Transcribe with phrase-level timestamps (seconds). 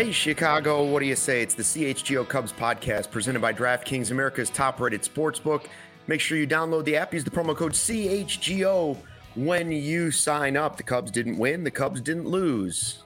[0.00, 1.42] Hey, Chicago, what do you say?
[1.42, 5.66] It's the CHGO Cubs podcast presented by DraftKings, America's top rated sportsbook.
[6.06, 8.96] Make sure you download the app, use the promo code CHGO
[9.34, 10.78] when you sign up.
[10.78, 13.02] The Cubs didn't win, the Cubs didn't lose.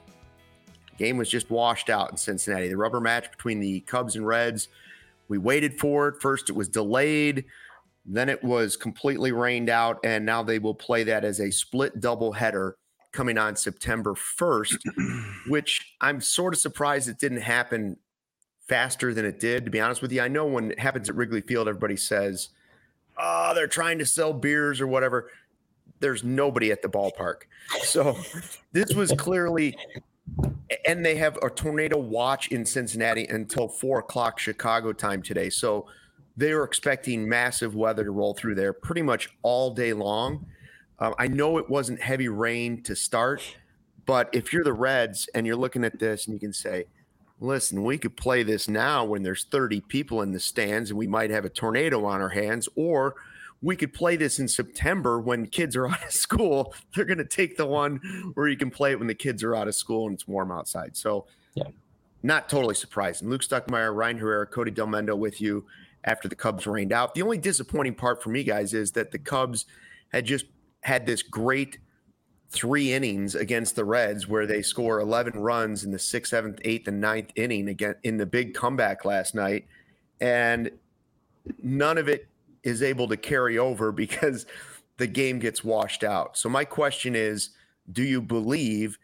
[0.97, 2.69] Game was just washed out in Cincinnati.
[2.69, 4.69] The rubber match between the Cubs and Reds.
[5.27, 6.21] We waited for it.
[6.21, 7.43] First, it was delayed.
[8.05, 9.99] Then it was completely rained out.
[10.05, 12.75] And now they will play that as a split doubleheader
[13.15, 14.77] coming on September 1st,
[15.47, 17.97] which I'm sort of surprised it didn't happen
[18.67, 20.21] faster than it did, to be honest with you.
[20.21, 22.49] I know when it happens at Wrigley Field, everybody says,
[23.17, 25.31] oh, they're trying to sell beers or whatever.
[25.99, 27.43] There's nobody at the ballpark.
[27.81, 28.17] So
[28.73, 29.77] this was clearly,
[30.85, 35.49] and they have a tornado watch in Cincinnati until four o'clock Chicago time today.
[35.49, 35.87] So
[36.35, 40.45] they are expecting massive weather to roll through there pretty much all day long.
[40.99, 43.41] Um, I know it wasn't heavy rain to start,
[44.05, 46.85] but if you're the Reds and you're looking at this and you can say,
[47.39, 51.07] listen, we could play this now when there's 30 people in the stands and we
[51.07, 53.15] might have a tornado on our hands, or
[53.61, 56.73] we could play this in September when kids are out of school.
[56.95, 59.55] They're going to take the one where you can play it when the kids are
[59.55, 60.95] out of school and it's warm outside.
[60.95, 61.63] So, yeah,
[62.23, 63.29] not totally surprising.
[63.29, 65.65] Luke Stuckmeyer, Ryan Herrera, Cody Delmendo with you
[66.03, 67.15] after the Cubs rained out.
[67.15, 69.65] The only disappointing part for me, guys, is that the Cubs
[70.09, 70.45] had just
[70.85, 71.79] had this great
[72.51, 76.87] three innings against the Reds where they score 11 runs in the sixth, seventh, eighth,
[76.87, 79.65] and ninth inning again in the big comeback last night.
[80.21, 80.69] And
[81.63, 82.27] none of it
[82.61, 84.45] is able to carry over because
[84.97, 86.37] the game gets washed out.
[86.37, 87.49] So, my question is
[87.91, 88.99] do you believe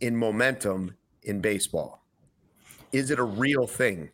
[0.00, 2.02] in momentum in baseball?
[2.92, 4.08] Is it a real thing?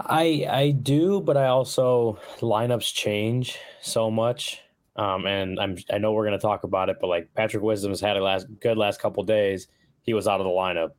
[0.00, 4.60] I I do, but I also lineups change so much
[4.98, 8.00] um, and I'm I know we're going to talk about it, but like Patrick Wisdom's
[8.00, 9.68] had a last good last couple days.
[10.02, 10.90] He was out of the lineup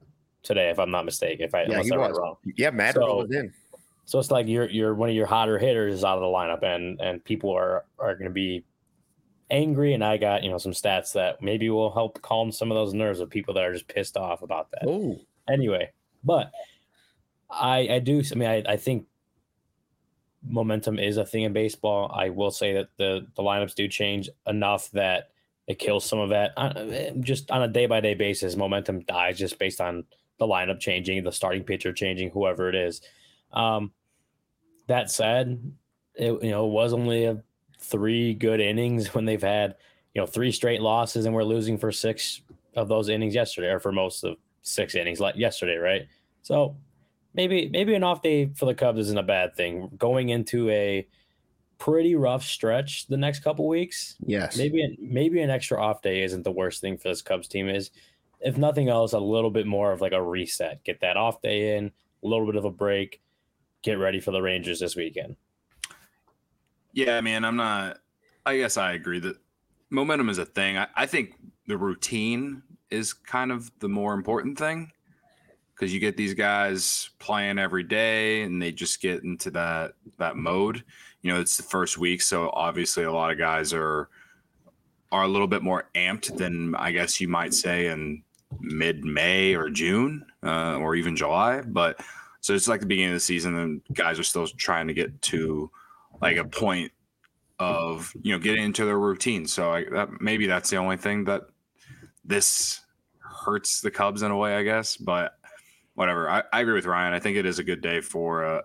[0.42, 1.46] today, if I'm not mistaken.
[1.46, 2.18] If I yeah, he was.
[2.18, 2.36] wrong.
[2.56, 3.54] Yeah, Matt so, was in.
[4.06, 6.64] So it's like you're you're one of your hotter hitters is out of the lineup,
[6.64, 8.64] and and people are are going to be
[9.52, 9.94] angry.
[9.94, 12.94] And I got you know some stats that maybe will help calm some of those
[12.94, 14.86] nerves of people that are just pissed off about that.
[14.88, 15.92] Oh, anyway,
[16.24, 16.52] but
[17.50, 18.24] I I do.
[18.32, 19.08] I mean, I I think
[20.48, 22.12] momentum is a thing in baseball.
[22.14, 25.30] I will say that the the lineups do change enough that
[25.68, 26.54] it kills some of that.
[26.58, 30.04] Uh, just on a day by day basis, momentum dies just based on
[30.40, 33.02] the lineup changing, the starting pitcher changing, whoever it is.
[33.54, 33.92] Um,
[34.88, 35.74] that said,
[36.16, 37.44] it you know it was only a
[37.80, 39.76] three good innings when they've had
[40.14, 42.42] you know three straight losses and we're losing for six
[42.76, 46.08] of those innings yesterday or for most of six innings like yesterday, right?
[46.42, 46.76] So
[47.34, 49.90] maybe maybe an off day for the Cubs isn't a bad thing.
[49.98, 51.08] Going into a
[51.78, 54.16] pretty rough stretch the next couple weeks.
[54.26, 54.58] Yes.
[54.58, 57.92] Maybe maybe an extra off day isn't the worst thing for this Cubs team is
[58.42, 60.84] if nothing else a little bit more of like a reset.
[60.84, 61.92] Get that off day in,
[62.24, 63.22] a little bit of a break,
[63.82, 65.36] get ready for the Rangers this weekend.
[66.94, 68.00] Yeah, I mean, I'm not
[68.46, 69.38] I guess I agree that
[69.90, 70.78] momentum is a thing.
[70.78, 71.36] I, I think
[71.68, 74.92] the routine is kind of the more important thing
[75.80, 80.36] because you get these guys playing every day and they just get into that that
[80.36, 80.84] mode.
[81.22, 84.10] You know, it's the first week, so obviously a lot of guys are
[85.12, 88.24] are a little bit more amped than I guess you might say in
[88.60, 91.62] mid May or June uh, or even July.
[91.62, 92.02] But
[92.42, 95.22] so it's like the beginning of the season, and guys are still trying to get
[95.24, 95.72] to
[96.22, 96.92] like a point
[97.58, 99.48] of you know getting into their routine.
[99.48, 101.44] So I, that, maybe that's the only thing that
[102.26, 102.82] this
[103.20, 104.98] hurts the Cubs in a way, I guess.
[104.98, 105.39] But
[106.00, 106.30] whatever.
[106.30, 107.12] I, I, agree with Ryan.
[107.12, 108.62] I think it is a good day for uh,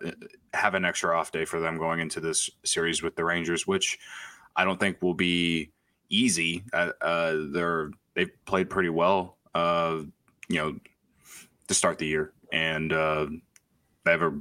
[0.52, 3.98] have an extra off day for them going into this series with the Rangers, which
[4.54, 5.72] I don't think will be
[6.08, 6.62] easy.
[6.72, 10.02] Uh, uh, they're they've played pretty well, uh,
[10.48, 10.78] you know,
[11.66, 13.26] to start the year, and uh,
[14.04, 14.32] they have a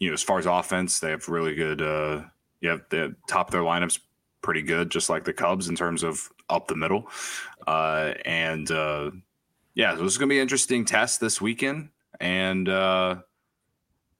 [0.00, 1.80] you know as far as offense, they have really good.
[1.80, 2.22] Uh,
[2.60, 4.00] yeah, the top of their lineups
[4.40, 7.06] pretty good, just like the Cubs in terms of up the middle,
[7.68, 8.68] and.
[9.74, 11.88] yeah, so this is going to be an interesting test this weekend.
[12.22, 13.16] And uh,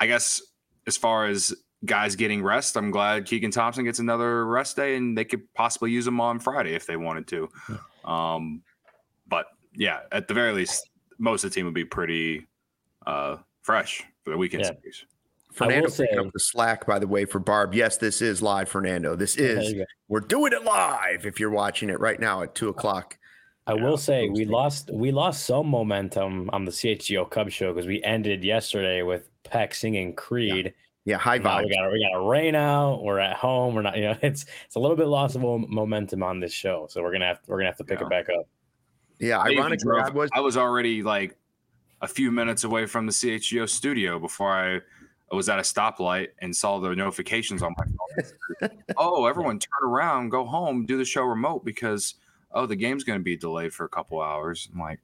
[0.01, 0.43] I guess
[0.87, 1.55] as far as
[1.85, 5.93] guys getting rest, I'm glad Keegan Thompson gets another rest day, and they could possibly
[5.93, 7.49] use him on Friday if they wanted to.
[8.05, 8.63] Um,
[9.29, 12.49] but yeah, at the very least, most of the team would be pretty
[13.07, 14.73] uh, fresh for the weekend yeah.
[14.81, 15.07] series.
[15.53, 17.75] Fernando picking up the slack, by the way, for Barb.
[17.75, 19.15] Yes, this is live, Fernando.
[19.15, 19.75] This is
[20.09, 21.27] we're doing it live.
[21.27, 23.19] If you're watching it right now at two o'clock
[23.67, 27.87] I will say we lost we lost some momentum on the CHGO Cub show because
[27.87, 30.75] we ended yesterday with Peck singing Creed.
[31.05, 31.65] Yeah, yeah high vibe.
[31.65, 33.05] We got we got a rain out.
[33.05, 33.75] We're at home.
[33.75, 33.97] We're not.
[33.97, 36.87] You know, it's it's a little bit loss of momentum on this show.
[36.91, 38.07] So we're gonna have we're gonna have to pick yeah.
[38.07, 38.49] it back up.
[39.21, 41.37] Yeah, ironically, I was I was already like
[42.01, 44.81] a few minutes away from the CHGO studio before I
[45.35, 48.71] was at a stoplight and saw the notifications on my phone.
[48.97, 52.17] oh, everyone turn around, go home, do the show remote because
[52.55, 54.69] oh, the game's going to be delayed for a couple hours.
[54.73, 55.01] I'm like,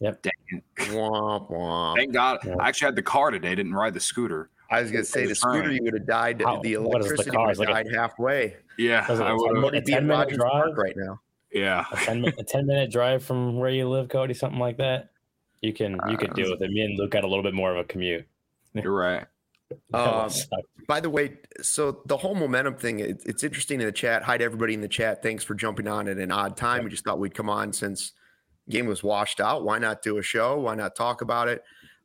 [0.00, 0.22] Yep.
[0.22, 0.64] dang it.
[0.90, 1.96] Womp womp.
[1.96, 2.38] Thank God.
[2.44, 2.54] Yeah.
[2.60, 4.50] I actually had the car today, didn't ride the scooter.
[4.70, 6.40] I was gonna say the scooter, you would have died.
[6.42, 7.46] How- the what is the electricity car?
[7.46, 8.56] would It's have like a- died halfway.
[8.78, 9.06] Yeah.
[9.10, 10.52] Was it I a would've- ten minute- be in 10 drive?
[10.52, 11.20] Park right now.
[11.52, 11.84] yeah.
[11.92, 15.10] a 10, a 10 minute drive from where you live, Cody, something like that.
[15.60, 16.70] You can you could Uh, deal with it.
[16.70, 18.26] Me and Luke got a little bit more of a commute.
[18.74, 19.26] You're right.
[19.94, 20.30] Um.
[20.88, 24.24] By the way, so the whole momentum thing, it, it's interesting in the chat.
[24.24, 25.22] Hi to everybody in the chat.
[25.22, 26.82] Thanks for jumping on at an odd time.
[26.82, 28.12] We just thought we'd come on since
[28.68, 29.64] game was washed out.
[29.64, 30.58] Why not do a show?
[30.58, 31.62] Why not talk about it?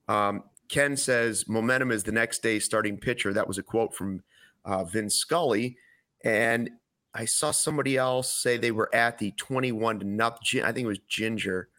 [0.08, 3.34] Um, Ken says momentum is the next day starting pitcher.
[3.34, 4.22] That was a quote from
[4.64, 5.78] uh, Vin Scully.
[6.24, 6.70] And
[7.14, 10.64] I saw somebody else say they were at the 21 to nothing.
[10.64, 11.70] I think it was Ginger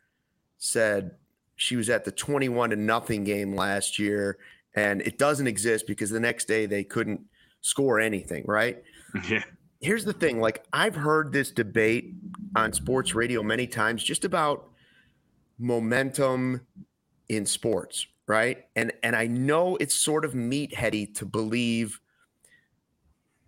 [0.59, 1.13] said
[1.57, 4.39] she was at the 21 to nothing game last year
[4.77, 7.23] and it doesn't exist because the next day they couldn't
[7.63, 8.83] score anything, right?
[9.31, 9.43] Yeah.
[9.81, 12.13] Here's the thing like, I've heard this debate
[12.55, 14.69] on sports radio many times just about
[15.59, 16.63] momentum
[17.29, 18.65] in sports, right?
[18.75, 22.01] And and I know it's sort of meatheady to believe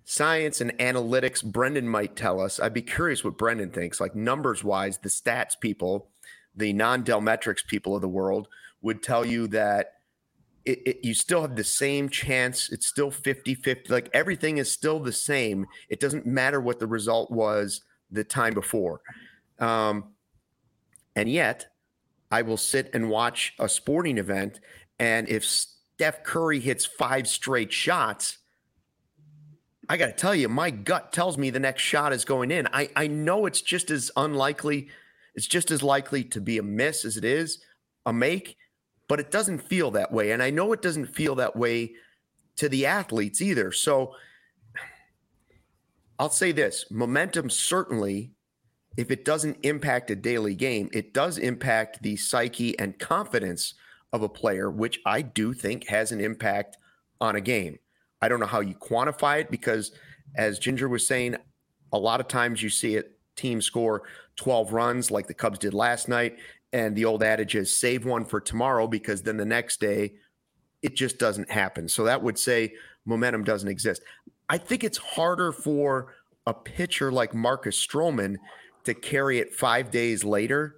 [0.04, 1.44] science and analytics.
[1.44, 2.60] Brendan might tell us.
[2.60, 4.00] I'd be curious what Brendan thinks.
[4.00, 6.08] Like numbers wise, the stats people,
[6.54, 8.48] the non-Delmetrics people of the world
[8.80, 9.97] would tell you that
[10.64, 12.70] it, it, you still have the same chance.
[12.70, 13.92] It's still 50 50.
[13.92, 15.66] Like everything is still the same.
[15.88, 19.00] It doesn't matter what the result was the time before.
[19.58, 20.12] Um,
[21.16, 21.66] and yet,
[22.30, 24.60] I will sit and watch a sporting event.
[24.98, 28.38] And if Steph Curry hits five straight shots,
[29.88, 32.68] I got to tell you, my gut tells me the next shot is going in.
[32.72, 34.88] I, I know it's just as unlikely,
[35.34, 37.58] it's just as likely to be a miss as it is
[38.04, 38.56] a make,
[39.08, 40.30] but it doesn't feel that way.
[40.30, 41.94] And I know it doesn't feel that way
[42.56, 43.72] to the athletes either.
[43.72, 44.14] So
[46.18, 48.32] I'll say this momentum certainly,
[48.96, 53.74] if it doesn't impact a daily game, it does impact the psyche and confidence
[54.12, 56.76] of a player, which I do think has an impact
[57.20, 57.78] on a game.
[58.20, 59.92] I don't know how you quantify it because,
[60.36, 61.36] as Ginger was saying,
[61.92, 64.02] a lot of times you see it team score
[64.36, 66.36] 12 runs like the Cubs did last night.
[66.72, 70.14] And the old adage is save one for tomorrow because then the next day
[70.82, 71.88] it just doesn't happen.
[71.88, 72.74] So that would say
[73.04, 74.02] momentum doesn't exist.
[74.48, 76.14] I think it's harder for
[76.46, 78.36] a pitcher like Marcus Stroman
[78.84, 80.76] to carry it five days later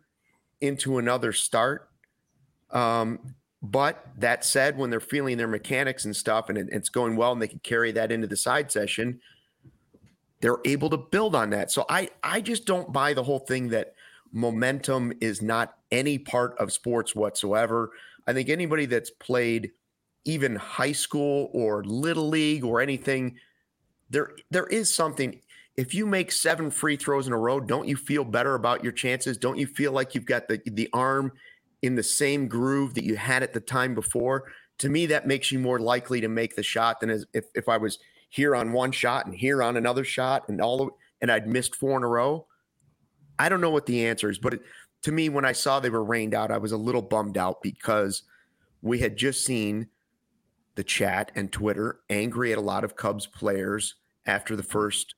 [0.61, 1.89] into another start.
[2.71, 7.17] Um, but that said, when they're feeling their mechanics and stuff and it, it's going
[7.17, 9.21] well and they can carry that into the side session,
[10.41, 11.71] they're able to build on that.
[11.71, 13.95] So I, I just don't buy the whole thing that
[14.33, 17.91] momentum is not any part of sports whatsoever.
[18.27, 19.73] I think anybody that's played
[20.25, 23.37] even high school or little league or anything,
[24.11, 25.41] there there is something.
[25.77, 28.93] If you make seven free throws in a row, don't you feel better about your
[28.93, 29.39] chances?
[29.39, 31.33] Don't you feel like you've got the the arm
[31.83, 34.53] in the same groove that you had at the time before?
[34.79, 37.69] To me, that makes you more likely to make the shot than as if, if
[37.69, 37.99] I was
[38.31, 41.97] here on one shot and here on another shot and all and I'd missed four
[41.97, 42.47] in a row.
[43.41, 44.63] I don't know what the answer is, but it,
[45.03, 47.63] to me, when I saw they were rained out, I was a little bummed out
[47.63, 48.23] because
[48.83, 49.89] we had just seen
[50.75, 53.95] the chat and Twitter angry at a lot of Cubs players
[54.27, 55.15] after the first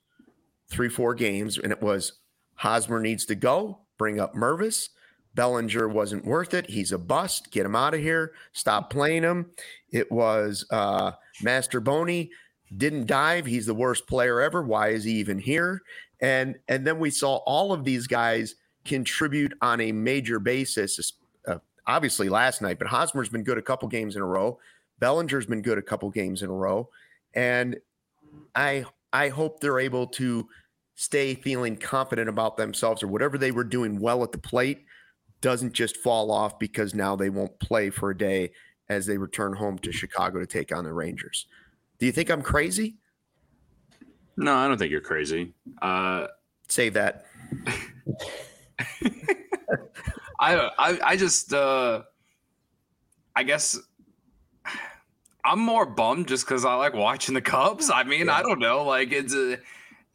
[0.69, 1.59] three, four games.
[1.59, 2.21] And it was
[2.55, 4.91] Hosmer needs to go, bring up Mervis.
[5.35, 6.71] Bellinger wasn't worth it.
[6.71, 7.51] He's a bust.
[7.51, 8.35] Get him out of here.
[8.53, 9.51] Stop playing him.
[9.91, 11.13] It was uh,
[11.43, 12.31] Mastrobuoni
[12.77, 13.47] didn't dive.
[13.47, 14.63] He's the worst player ever.
[14.63, 15.83] Why is he even here?
[16.21, 21.13] And and then we saw all of these guys contribute on a major basis.
[21.47, 24.59] Uh, obviously last night, but Hosmer's been good a couple games in a row.
[25.01, 26.89] Bellinger's been good a couple games in a row,
[27.35, 27.77] and
[28.55, 30.49] I I hope they're able to
[30.95, 34.85] stay feeling confident about themselves or whatever they were doing well at the plate
[35.41, 38.53] doesn't just fall off because now they won't play for a day
[38.89, 41.47] as they return home to Chicago to take on the Rangers.
[42.03, 42.97] Do you think I'm crazy?
[44.37, 45.55] No, I don't think you're crazy.
[45.81, 46.27] Uh,
[46.69, 47.27] Save that.
[50.41, 52.03] I, I, I just, uh,
[53.37, 53.79] I guess
[55.45, 57.89] I'm more bummed just because I like watching the Cubs.
[57.89, 58.35] I mean, Yeah.
[58.35, 58.83] I don't know.
[58.83, 59.59] Like it's, a,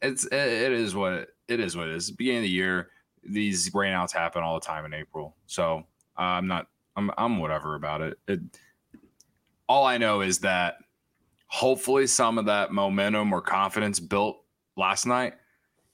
[0.02, 1.74] it's, it is what it, it is.
[1.74, 2.10] What it is.
[2.10, 2.90] Beginning of the year,
[3.24, 5.36] these rainouts happen all the time in April.
[5.46, 5.86] So
[6.18, 6.66] uh, I'm not,
[6.96, 8.18] I'm, I'm whatever about it.
[8.28, 8.40] it.
[9.70, 10.74] All I know is that
[11.48, 14.38] hopefully some of that momentum or confidence built
[14.76, 15.34] last night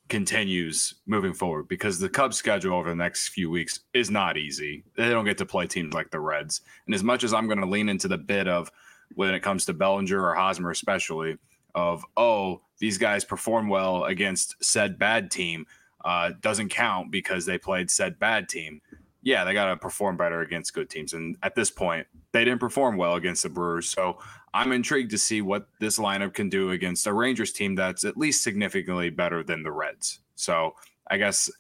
[0.09, 4.85] continues moving forward because the Cubs schedule over the next few weeks is not easy.
[4.97, 6.61] They don't get to play teams like the Reds.
[6.87, 8.71] And as much as I'm going to lean into the bit of
[9.15, 11.39] when it comes to Bellinger or Hosmer, especially,
[11.75, 15.67] of, oh, these guys perform well against said bad team,
[16.05, 18.81] uh, doesn't count because they played said bad team.
[19.23, 21.15] Yeah, they got to perform better against good teams.
[21.15, 23.89] And at this point, they didn't perform well against the Brewers.
[23.89, 24.19] So
[24.55, 28.17] I'm intrigued to see what this lineup can do against a Rangers team that's at
[28.17, 30.21] least significantly better than the Reds.
[30.37, 30.77] So
[31.11, 31.51] I guess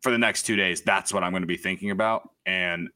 [0.00, 2.30] for the next two days, that's what I'm going to be thinking about.
[2.46, 2.88] And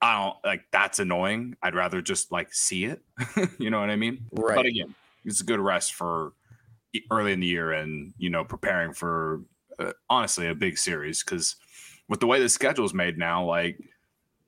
[0.00, 1.56] I don't like that's annoying.
[1.60, 3.02] I'd rather just like see it.
[3.58, 4.26] you know what I mean?
[4.30, 4.54] Right.
[4.54, 4.94] But again,
[5.24, 6.34] it's a good rest for
[7.10, 9.42] early in the year and, you know, preparing for
[9.80, 11.56] uh, honestly a big series because
[12.08, 13.76] with the way the schedule is made now, like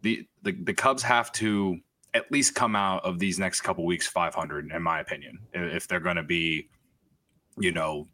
[0.03, 1.81] the, the, the Cubs have to
[2.14, 6.00] at least come out of these next couple weeks 500 in my opinion if they're
[6.00, 6.69] going to be
[7.59, 8.09] you know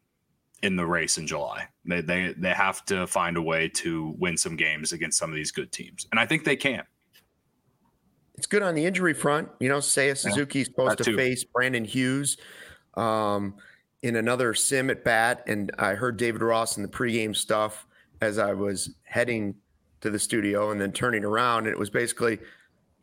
[0.63, 1.69] in the race in July.
[1.85, 5.37] They, they they have to find a way to win some games against some of
[5.37, 6.83] these good teams and I think they can.
[8.35, 9.49] It's good on the injury front.
[9.61, 11.17] You know Seiya Suzuki is supposed to too.
[11.17, 12.37] face Brandon Hughes
[12.95, 13.55] um,
[14.03, 17.87] in another sim at bat and I heard David Ross in the pregame stuff
[18.21, 19.55] as I was heading
[20.01, 22.39] to the studio and then turning around and it was basically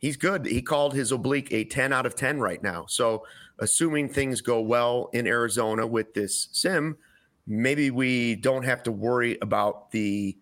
[0.04, 0.44] he's good.
[0.44, 2.84] He called his oblique a 10 out of 10 right now.
[2.86, 3.24] So,
[3.58, 6.98] assuming things go well in Arizona with this sim,
[7.46, 10.36] maybe we don't have to worry about the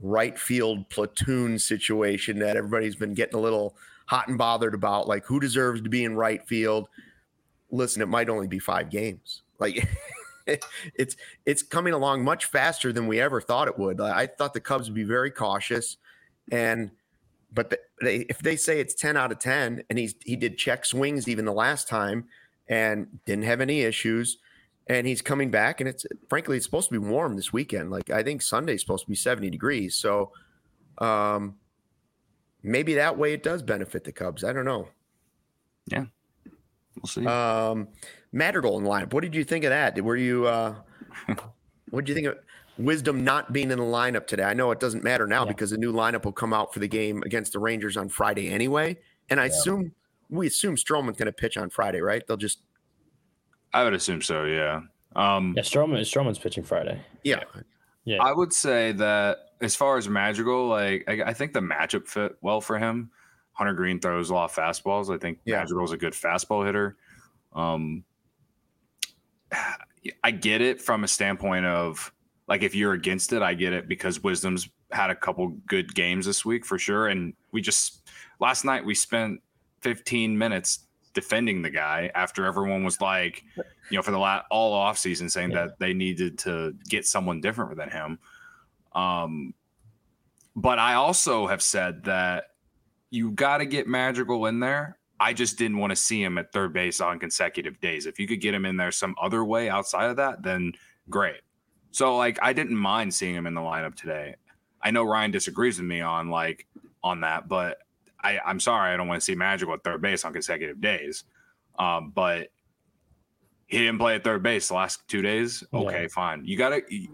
[0.00, 5.06] right field platoon situation that everybody's been getting a little hot and bothered about.
[5.06, 6.88] Like, who deserves to be in right field?
[7.70, 9.42] Listen, it might only be five games.
[9.60, 9.88] Like,
[10.96, 11.16] it's
[11.46, 14.00] it's coming along much faster than we ever thought it would.
[14.00, 15.96] I thought the Cubs would be very cautious,
[16.50, 16.90] and
[17.52, 20.56] but the, they, if they say it's 10 out of 10 and he's he did
[20.56, 22.24] check swings even the last time
[22.68, 24.38] and didn't have any issues
[24.86, 27.90] and he's coming back and it's frankly it's supposed to be warm this weekend.
[27.90, 29.96] Like i think sunday's supposed to be 70 degrees.
[29.96, 30.32] So
[30.98, 31.56] um
[32.62, 34.44] maybe that way it does benefit the cubs.
[34.44, 34.88] I don't know.
[35.86, 36.06] Yeah.
[36.96, 37.26] We'll see.
[37.26, 37.88] Um
[38.32, 39.12] madrigal in lineup.
[39.12, 40.00] What did you think of that?
[40.02, 40.74] Were you uh
[41.90, 42.38] what did you think of
[42.84, 44.44] Wisdom not being in the lineup today.
[44.44, 45.48] I know it doesn't matter now Yeah.
[45.52, 48.48] because the new lineup will come out for the game against the Rangers on Friday
[48.50, 48.98] anyway.
[49.28, 49.50] And I Yeah.
[49.50, 49.92] assume
[50.28, 52.26] we assume Stroman's going to pitch on Friday, right?
[52.26, 52.62] They'll just
[53.72, 54.80] I would assume so yeah
[55.16, 57.00] um Yeah, Stroman Stroman's pitching Friday.
[57.24, 57.42] yeah.
[58.04, 58.22] Yeah.
[58.22, 62.36] I would say that as far as Madrigal, like I, I think the matchup fit
[62.40, 63.10] well for him.
[63.52, 65.14] Hunter Greene throws a lot of fastballs.
[65.14, 65.60] I think Yeah.
[65.60, 66.96] Madrigal's a good fastball hitter.
[67.52, 68.04] Um,
[70.24, 72.12] I get it from a standpoint of
[72.50, 76.26] like if you're against it, I get it because Wisdom's had a couple good games
[76.26, 77.06] this week for sure.
[77.08, 79.40] And we just last night we spent
[79.82, 80.80] 15 minutes
[81.14, 85.30] defending the guy after everyone was like, you know, for the last all off season
[85.30, 85.66] saying Yeah.
[85.66, 88.18] that they needed to get someone different than him.
[88.92, 89.54] Um,
[90.56, 92.46] but I also have said that
[93.10, 94.98] you got to get Madrigal in there.
[95.20, 98.06] I just didn't want to see him at third base on consecutive days.
[98.06, 100.72] If you could get him in there some other way outside of that, then
[101.08, 101.40] great.
[101.90, 104.36] So like I didn't mind seeing him in the lineup today.
[104.82, 106.66] I know Ryan disagrees with me on like
[107.02, 107.78] on that, but
[108.22, 111.24] I, I'm sorry I don't want to see Madrigal at third base on consecutive days.
[111.78, 112.48] Um, but
[113.66, 115.64] he didn't play at third base the last two days.
[115.72, 115.80] Yeah.
[115.80, 116.44] Okay, fine.
[116.44, 117.08] You gotta you,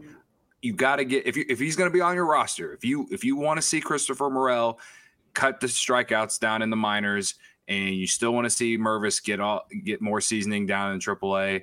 [0.63, 3.25] you gotta get if you if he's gonna be on your roster, if you if
[3.25, 4.81] you want to see Christopher Morel
[5.35, 7.35] cut the strikeouts down in the minors
[7.69, 11.63] and you still want to see Mervis get all get more seasoning down in AAA,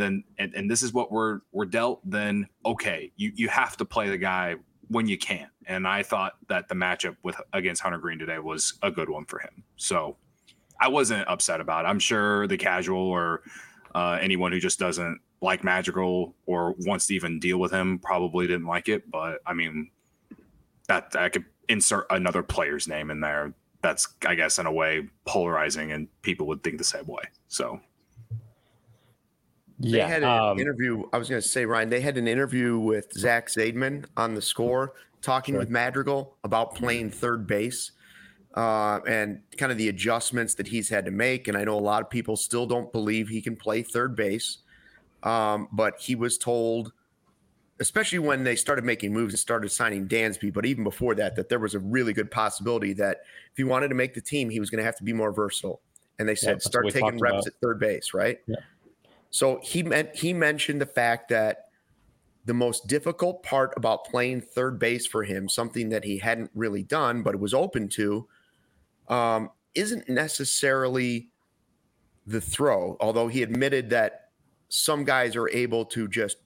[0.00, 3.84] then and, and this is what we're we're dealt, then okay, you you have to
[3.84, 4.56] play the guy
[4.88, 5.48] when you can.
[5.66, 9.24] And I thought that the matchup with against Hunter Greene today was a good one
[9.24, 9.62] for him.
[9.76, 10.16] So
[10.80, 11.88] I wasn't upset about it.
[11.88, 13.42] I'm sure the casual or
[13.94, 18.46] uh, anyone who just doesn't like Magical or wants to even deal with him probably
[18.46, 19.10] didn't like it.
[19.10, 19.90] But I mean,
[20.88, 23.54] that I could insert another player's name in there.
[23.82, 27.22] That's I guess in a way polarizing, and people would think the same way.
[27.48, 27.80] So
[29.80, 31.04] They had an um, interview.
[31.12, 34.42] I was going to say, Ryan, they had an interview with Zach Zaidman on the
[34.42, 35.60] score, talking Sure.
[35.60, 37.92] with Madrigal about playing third base
[38.54, 41.48] uh, and kind of the adjustments that he's had to make.
[41.48, 44.58] And I know a lot of people still don't believe he can play third base,
[45.22, 46.92] um, but he was told,
[47.78, 51.48] especially when they started making moves and started signing Dansby, but even before that, that
[51.48, 53.18] there was a really good possibility that
[53.50, 55.32] if he wanted to make the team, he was going to have to be more
[55.32, 55.80] versatile.
[56.18, 57.46] And they said, what start taking reps about.
[57.46, 58.40] at third base, right?
[58.46, 58.56] Yeah.
[59.30, 61.66] So he meant he mentioned the fact that
[62.44, 66.82] the most difficult part about playing third base for him, something that he hadn't really
[66.82, 68.26] done but was open to,
[69.08, 71.28] um, isn't necessarily
[72.26, 72.96] the throw.
[73.00, 74.30] Although he admitted that
[74.68, 76.38] some guys are able to just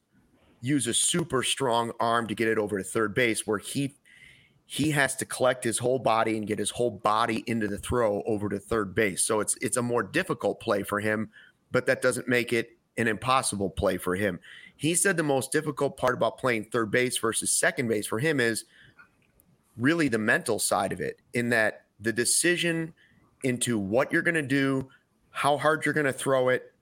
[0.60, 3.94] use a super strong arm to get it over to third base where he
[4.66, 8.22] he has to collect his whole body and get his whole body into the throw
[8.26, 9.22] over to third base.
[9.22, 11.30] So it's it's a more difficult play for him,
[11.74, 14.38] but that doesn't make it an impossible play for him.
[14.76, 18.38] He said the most difficult part about playing third base versus second base for him
[18.38, 18.64] is
[19.76, 22.94] really the mental side of it in that the decision
[23.42, 24.88] into what you're going to do,
[25.30, 26.72] how hard you're going to throw it,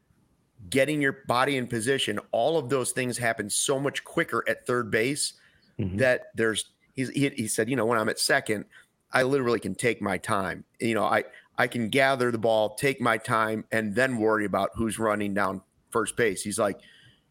[0.68, 4.90] getting your body in position, all of those things happen so much quicker at third
[4.90, 5.32] base
[5.80, 5.96] mm-hmm.
[5.96, 8.66] that there's he's, he, he said, you know, when I'm at second,
[9.10, 10.64] I literally can take my time.
[10.80, 11.24] You know, I
[11.58, 15.62] I can gather the ball, take my time, and then worry about who's running down
[15.90, 16.42] first base.
[16.42, 16.80] He's like,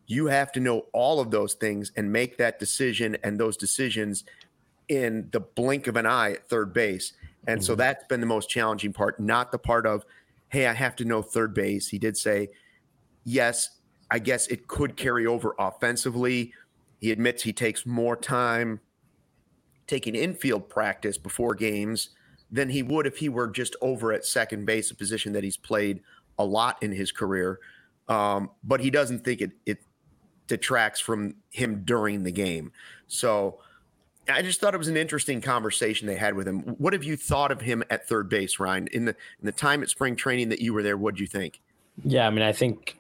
[0.08, 4.24] you have to know all of those things and make that decision and those decisions
[4.90, 7.14] in the blink of an eye at third base.
[7.48, 7.66] And mm-hmm.
[7.66, 10.06] so that's been the most challenging part, not the part of,
[10.50, 11.88] hey, I have to know third base.
[11.88, 12.50] He did say,
[13.24, 13.78] yes,
[14.12, 16.54] I guess it could carry over offensively.
[17.00, 18.82] He admits he takes more time
[19.88, 22.10] taking infield practice before games
[22.52, 25.58] than he would if he were just over at second base, a position that he's
[25.58, 26.02] played
[26.38, 27.60] a lot in his career.
[28.08, 29.80] Um, but he doesn't think it it
[30.48, 32.72] detracts from him during the game.
[33.08, 33.60] So
[34.30, 36.60] I just thought it was an interesting conversation they had with him.
[36.78, 38.88] What have you thought of him at third base, Ryan?
[38.88, 41.28] In the in the time at spring training that you were there, what did you
[41.28, 41.62] think?
[42.04, 42.98] Yeah, I mean, I think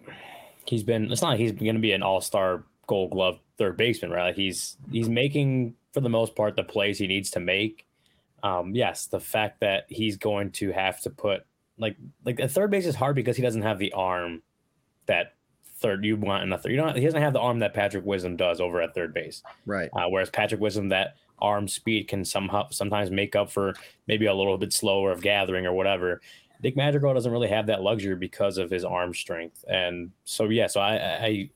[0.66, 1.12] he's been.
[1.12, 4.28] It's not like he's going to be an all star Gold Glove third baseman, right?
[4.28, 7.86] Like he's he's making for the most part the plays he needs to make.
[8.44, 11.46] Um, yes, the fact that he's going to have to put
[11.78, 14.42] like like a third base is hard because he doesn't have the arm
[15.08, 15.34] that
[15.78, 16.72] third you want in a third.
[16.72, 19.42] You know, he doesn't have the arm that Patrick Wisdom does over at third base.
[19.66, 19.90] Right.
[19.94, 23.74] Uh, whereas Patrick Wisdom, that arm speed can somehow sometimes make up for
[24.08, 26.22] maybe a little bit slower of gathering or whatever.
[26.64, 30.68] Nick Madrigal doesn't really have that luxury because of his arm strength, and so yeah,
[30.68, 31.50] so I, I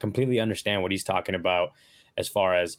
[0.00, 1.70] completely understand what he's talking about
[2.16, 2.78] as far as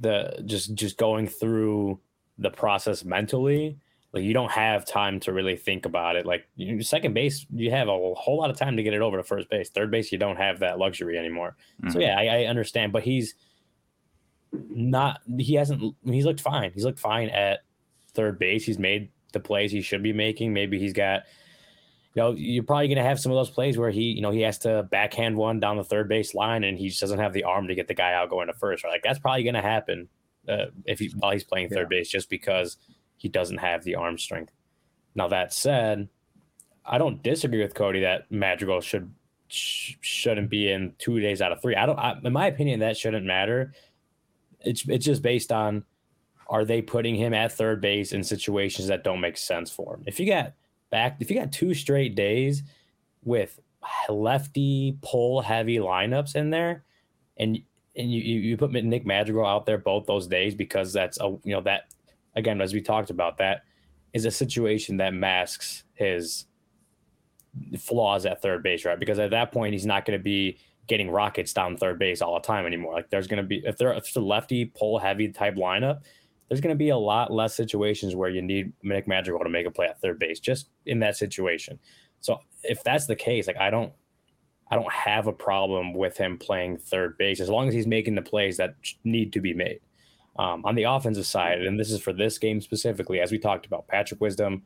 [0.00, 2.00] the just just going through
[2.38, 3.78] the process mentally
[4.14, 6.24] like you don't have time to really think about it.
[6.24, 9.16] Like you, second base, you have a whole lot of time to get it over
[9.16, 9.70] to first base.
[9.70, 11.56] Third base, you don't have that luxury anymore.
[11.82, 11.90] Mm-hmm.
[11.90, 13.34] So yeah, I, I, understand, but he's
[14.52, 15.20] not.
[15.36, 15.96] He hasn't.
[16.04, 16.70] He's looked fine.
[16.72, 17.64] He's looked fine at
[18.12, 18.64] third base.
[18.64, 20.52] He's made the plays he should be making.
[20.52, 21.24] Maybe he's got.
[22.14, 24.30] You know, you're probably going to have some of those plays where he, you know,
[24.30, 27.32] he has to backhand one down the third base line, and he just doesn't have
[27.32, 28.84] the arm to get the guy out going to first.
[28.84, 28.90] Right?
[28.90, 30.08] Like that's probably going to happen
[30.48, 31.98] uh, if he while he's playing third yeah.
[31.98, 32.76] base, just because
[33.16, 34.52] he doesn't have the arm strength.
[35.14, 36.08] Now that said,
[36.84, 39.12] I don't disagree with Cody that Madrigal should
[39.48, 41.76] sh- shouldn't be in two days out of three.
[41.76, 41.98] I don't.
[41.98, 43.72] I, in my opinion, that shouldn't matter.
[44.60, 45.84] It's it's just based on
[46.48, 50.04] are they putting him at third base in situations that don't make sense for him.
[50.06, 50.52] If you got
[50.90, 52.62] back, if you got two straight days
[53.22, 53.58] with
[54.08, 56.84] lefty pull heavy lineups in there,
[57.36, 57.58] and
[57.96, 61.54] and you you put Nick Madrigal out there both those days because that's a you
[61.54, 61.84] know that
[62.36, 63.62] again, as we talked about, that
[64.12, 66.46] is a situation that masks his
[67.78, 68.98] flaws at third base, right?
[68.98, 72.34] Because at that point, he's not going to be getting rockets down third base all
[72.34, 72.94] the time anymore.
[72.94, 76.00] Like there's going to be if there if it's a lefty pull heavy type lineup,
[76.48, 79.66] there's going to be a lot less situations where you need Nick Madrigal to make
[79.66, 81.78] a play at third base just in that situation.
[82.20, 83.92] So if that's the case, like I don't
[84.70, 88.14] I don't have a problem with him playing third base as long as he's making
[88.14, 88.74] the plays that
[89.04, 89.80] need to be made.
[90.36, 93.66] Um, on the offensive side, and this is for this game specifically, as we talked
[93.66, 94.62] about, Patrick Wisdom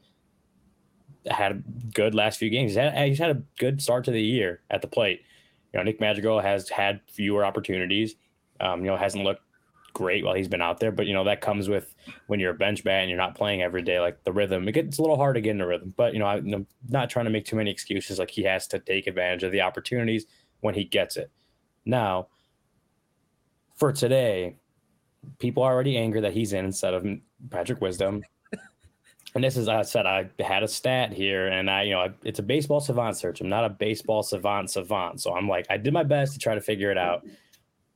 [1.27, 2.71] had a good last few games.
[2.71, 5.23] He's had, he's had a good start to the year at the plate.
[5.73, 8.15] You know, Nick Madrigal has had fewer opportunities.
[8.61, 9.43] Um, you know, hasn't looked
[9.93, 11.95] great while he's been out there, but you know that comes with
[12.27, 14.01] when you're a bench bat and you're not playing every day.
[14.01, 15.93] Like the rhythm, it gets a little hard to get in the rhythm.
[15.97, 18.19] But you know, I, am not trying to make too many excuses.
[18.19, 20.27] Like he has to take advantage of the opportunities
[20.61, 21.31] when he gets it.
[21.85, 22.29] Now,
[23.77, 24.57] for today,
[25.39, 27.07] people are already angry that he's in instead of
[27.51, 28.23] Patrick Wisdom.
[29.35, 32.39] and this is, I said, I had a stat here, and I, you know, it's
[32.39, 33.41] a baseball savant search.
[33.41, 36.55] I'm not a baseball savant savant, so I'm like, I did my best to try
[36.55, 37.25] to figure it out.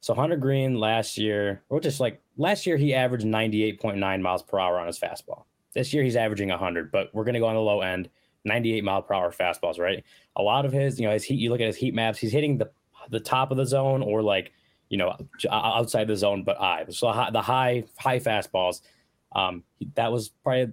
[0.03, 4.59] So Hunter Greene last year, or just like last year, he averaged 98.9 miles per
[4.59, 5.45] hour on his fastball.
[5.75, 8.11] This year, he's averaging 100, but we're going to go on the low end,
[8.45, 10.05] 98 mile per hour fastballs, right?
[10.35, 11.39] A lot of his, you know, his heat.
[11.39, 12.71] You look at his heat maps, he's hitting the
[13.11, 14.53] the top of the zone or like
[14.93, 15.17] you know,
[15.51, 16.85] outside the zone, but I.
[16.91, 18.83] So the high high fastballs,
[19.35, 20.73] um, that was probably.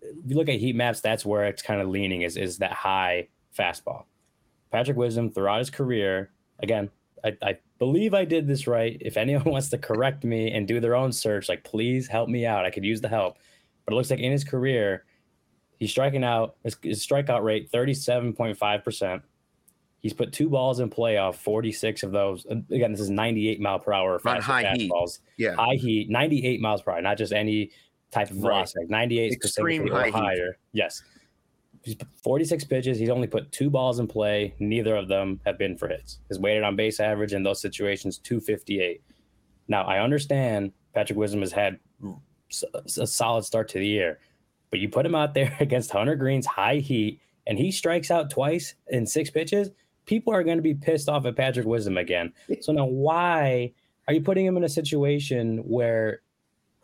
[0.00, 2.72] If you look at heat maps, that's where it's kind of leaning is is that
[2.72, 3.28] high
[3.58, 4.04] fastball.
[4.70, 6.90] Patrick Wisdom throughout his career, again,
[7.24, 8.96] I, I believe I did this right.
[9.00, 12.46] If anyone wants to correct me and do their own search, like please help me
[12.46, 12.64] out.
[12.64, 13.38] I could use the help.
[13.84, 15.04] But it looks like in his career,
[15.78, 19.22] he's striking out his, his strikeout rate 37.5%,
[20.00, 22.46] He's put two balls in play off 46 of those.
[22.46, 24.88] Again, this is 98 mile per hour on high heat.
[24.88, 25.20] Balls.
[25.36, 27.72] Yeah, high heat, 98 miles per hour, not just any
[28.12, 28.82] type of velocity.
[28.82, 28.90] Right.
[28.90, 30.34] 98 extreme high higher.
[30.34, 30.54] Heat.
[30.72, 31.02] Yes.
[31.88, 32.98] He's 46 pitches.
[32.98, 34.54] He's only put two balls in play.
[34.58, 36.18] Neither of them have been for hits.
[36.28, 39.02] His weighted on base average in those situations 258.
[39.68, 41.78] Now I understand Patrick Wisdom has had
[42.96, 44.18] a solid start to the year,
[44.70, 48.30] but you put him out there against Hunter Greene's high heat, and he strikes out
[48.30, 49.70] twice in six pitches.
[50.04, 52.32] People are going to be pissed off at Patrick Wisdom again.
[52.60, 53.72] So now, why
[54.06, 56.20] are you putting him in a situation where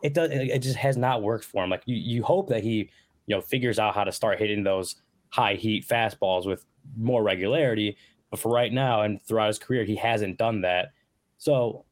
[0.03, 0.31] it does?
[0.31, 1.71] It just has not worked for him.
[1.71, 2.90] Like you, you hope that he,
[3.26, 4.96] you know, figures out how to start hitting those
[5.28, 6.64] high heat fastballs with
[6.96, 7.96] more regularity.
[8.30, 10.92] But for right now and throughout his career, he hasn't done that.
[11.38, 11.84] So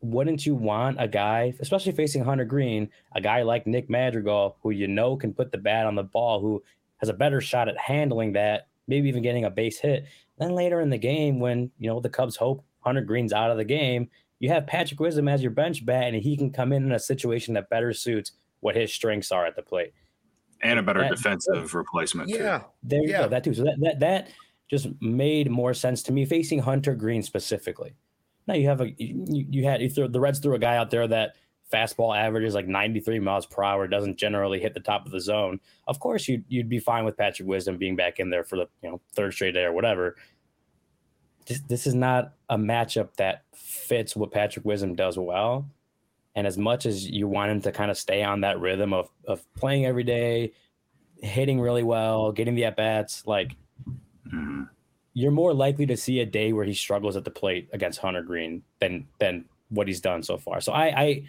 [0.00, 4.70] wouldn't you want a guy, especially facing Hunter Greene, a guy like Nick Madrigal, who
[4.70, 6.62] you know can put the bat on the ball, who
[6.98, 10.06] has a better shot at handling that, maybe even getting a base hit.
[10.38, 13.56] Then later in the game, when you know the Cubs hope Hunter Greene's out of
[13.56, 16.84] the game, you have Patrick Wisdom as your bench bat, and he can come in
[16.84, 19.92] in a situation that better suits what his strengths are at the plate.
[20.60, 22.28] And a better that, defensive replacement.
[22.28, 22.64] Yeah, too.
[22.82, 23.22] there you yeah.
[23.22, 23.28] go.
[23.28, 23.54] That too.
[23.54, 24.28] So that, that that
[24.68, 27.94] just made more sense to me facing Hunter Greene specifically.
[28.46, 30.90] Now you have a you, you had you threw, the Reds threw a guy out
[30.90, 31.34] there that
[31.72, 35.60] fastball averages like 93 miles per hour, doesn't generally hit the top of the zone.
[35.86, 38.66] Of course, you'd you'd be fine with Patrick Wisdom being back in there for the
[38.82, 40.16] you know third straight day or whatever.
[41.46, 45.68] This this is not a matchup that fits what Patrick Wisdom does well.
[46.34, 49.10] And as much as you want him to kind of stay on that rhythm of
[49.26, 50.52] of playing every day,
[51.16, 53.56] hitting really well, getting the at bats, like.
[54.26, 54.64] Mm-hmm
[55.18, 58.22] you're more likely to see a day where he struggles at the plate against Hunter
[58.22, 60.60] Greene than than what he's done so far.
[60.60, 61.24] So I, I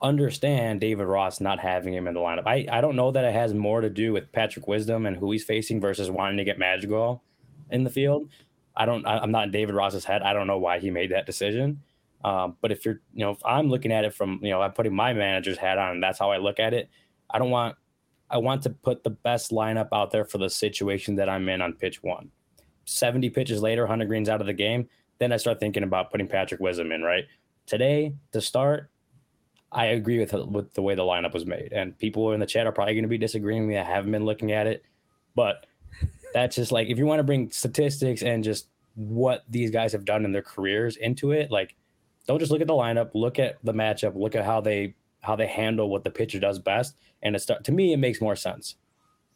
[0.00, 2.46] understand David Ross not having him in the lineup.
[2.46, 5.30] I, I don't know that it has more to do with Patrick Wisdom and who
[5.30, 7.22] he's facing versus wanting to get Madrigal
[7.70, 8.30] in the field.
[8.74, 9.06] I don't.
[9.06, 10.22] I, am not in David Ross's head.
[10.22, 11.82] I don't know why he made that decision.
[12.24, 14.72] Um, but if you're, you know, if I'm looking at it from, you know, I'm
[14.72, 16.88] putting my manager's hat on, and that's how I look at it.
[17.30, 17.76] I don't want.
[18.30, 21.60] I want to put the best lineup out there for the situation that I'm in
[21.60, 22.30] on pitch one.
[22.86, 26.26] 70 pitches later, Hunter Greene's out of the game, then I start thinking about putting
[26.26, 27.24] Patrick Wisdom in, right?
[27.66, 28.90] Today, to start,
[29.70, 31.72] I agree with with the way the lineup was made.
[31.72, 33.78] And people in the chat are probably going to be disagreeing with me.
[33.78, 34.84] I haven't been looking at it.
[35.34, 35.66] But
[36.34, 40.04] that's just like if you want to bring statistics and just what these guys have
[40.04, 41.76] done in their careers into it, like
[42.26, 45.36] don't just look at the lineup, look at the matchup, look at how they how
[45.36, 46.96] they handle what the pitcher does best.
[47.22, 48.76] And it's to me, it makes more sense.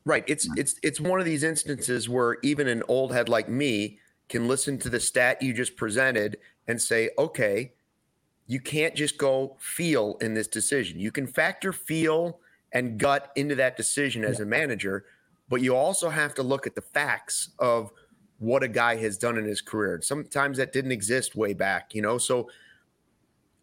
[0.04, 0.24] Right.
[0.26, 4.48] It's it's it's one of these instances where even an old head like me can
[4.48, 7.72] listen to the stat you just presented and say, okay,
[8.46, 11.00] you can't just go feel in this decision.
[11.00, 12.38] You can factor feel
[12.72, 15.04] and gut into that decision as a manager,
[15.48, 17.92] but you also have to look at the facts of
[18.38, 20.00] what a guy has done in his career.
[20.02, 22.18] Sometimes that didn't exist way back, you know.
[22.18, 22.48] So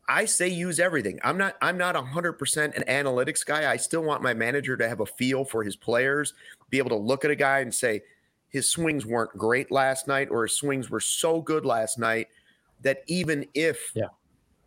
[0.07, 1.19] I say use everything.
[1.23, 3.71] I'm not I'm not 100% an analytics guy.
[3.71, 6.33] I still want my manager to have a feel for his players,
[6.69, 8.01] be able to look at a guy and say
[8.49, 12.27] his swings weren't great last night or his swings were so good last night
[12.81, 14.07] that even if yeah.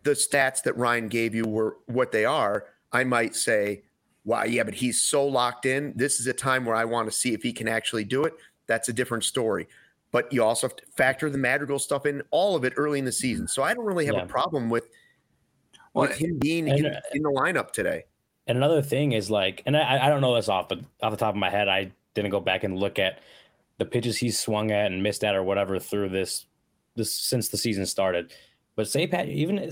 [0.03, 3.83] the stats that Ryan gave you were what they are, I might say,
[4.25, 5.93] "Wow, yeah, but he's so locked in.
[5.95, 8.33] This is a time where I want to see if he can actually do it."
[8.65, 9.67] That's a different story.
[10.11, 13.05] But you also have to factor the Madrigal stuff in, all of it early in
[13.05, 13.47] the season.
[13.47, 14.23] So I don't really have yeah.
[14.23, 14.89] a problem with–
[16.05, 18.03] him being in, in, the lineup today.
[18.47, 21.17] And another thing is like, and I, I don't know this off, but off the
[21.17, 23.19] top of my head, I didn't go back and look at
[23.77, 26.45] the pitches he swung at and missed at or whatever through this
[26.95, 28.33] this since the season started.
[28.75, 29.71] But say Pat, even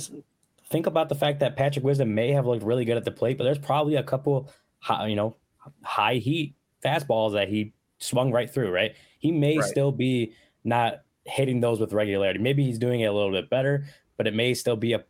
[0.69, 3.37] think about the fact that Patrick Wisdom may have looked really good at the plate,
[3.37, 5.35] but there's probably a couple, high, you know,
[5.83, 8.71] high heat fastballs that he swung right through.
[8.71, 9.67] Right, he may right.
[9.67, 10.33] still be
[10.63, 12.39] not hitting those with regularity.
[12.39, 13.85] Maybe he's doing it a little bit better,
[14.17, 15.03] but it may still be a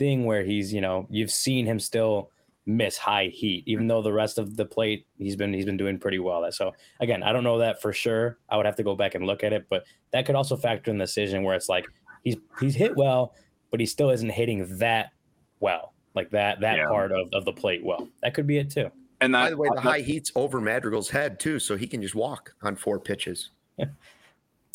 [0.00, 2.30] thing where he's, you know, you've seen him still
[2.64, 5.98] miss high heat, even though the rest of the plate he's been he's been doing
[5.98, 6.50] pretty well.
[6.50, 8.38] So again, I don't know that for sure.
[8.48, 10.90] I would have to go back and look at it, but that could also factor
[10.90, 11.86] in the decision where it's like
[12.24, 13.34] he's he's hit well,
[13.70, 15.10] but he still isn't hitting that
[15.60, 16.86] well, like that that yeah.
[16.86, 18.08] part of, of the plate well.
[18.22, 18.90] That could be it too.
[19.20, 22.00] And that, by the way, the high heat's over Madrigal's head too, so he can
[22.00, 23.50] just walk on four pitches.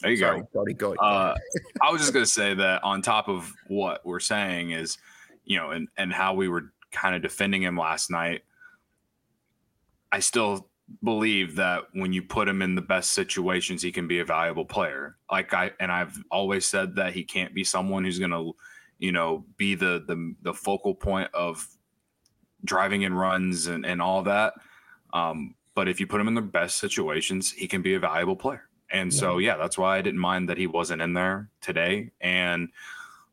[0.02, 0.66] There you Sorry, go.
[0.74, 0.94] go.
[0.96, 1.36] Uh,
[1.82, 4.98] I was just going to say that on top of what we're saying is–
[5.46, 8.42] you know, and and how we were kind of defending him last night,
[10.12, 10.70] I still
[11.04, 14.66] believe that when you put him in the best situations, he can be a valuable
[14.66, 15.18] player.
[15.32, 18.56] Like I and I've always said that he can't be someone who's going to,
[19.00, 21.68] you know, be the the the focal point of
[22.64, 24.54] driving in runs and and all that.
[25.14, 28.36] Um, but if you put him in the best situations, he can be a valuable
[28.36, 28.70] player.
[28.92, 32.12] And so, yeah, that's why I didn't mind that he wasn't in there today.
[32.22, 32.70] And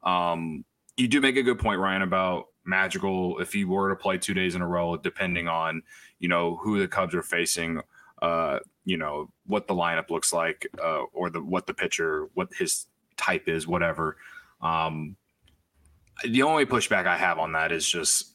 [0.02, 0.64] um,
[0.96, 4.34] you do make a good point, Ryan, about magical If he were to play two
[4.34, 5.82] days in a row, depending on
[6.18, 7.80] you know who the Cubs are facing,
[8.20, 12.48] uh, you know what the lineup looks like, uh, or the what the pitcher, what
[12.56, 14.16] his type is, whatever.
[14.60, 15.16] Um,
[16.24, 18.32] the only pushback I have on that is just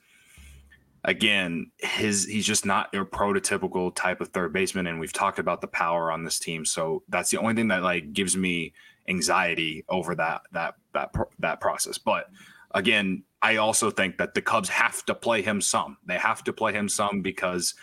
[1.03, 5.61] again his he's just not a prototypical type of third baseman and we've talked about
[5.61, 8.73] the power on this team so that's the only thing that like gives me
[9.07, 12.29] anxiety over that that that that process but
[12.71, 16.53] again i also think that the cubs have to play him some they have to
[16.53, 17.75] play him some because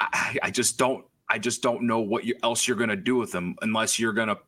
[0.00, 3.16] i, I just don't i just don't know what you, else you're going to do
[3.16, 4.38] with him unless you're going to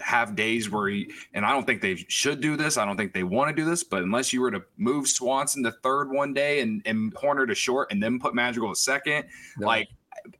[0.00, 2.76] have days where he and I don't think they should do this.
[2.76, 5.62] I don't think they want to do this, but unless you were to move Swanson
[5.64, 9.26] to third one day and, and Hoerner to short and then put Madrigal to second,
[9.58, 9.66] no.
[9.66, 9.88] like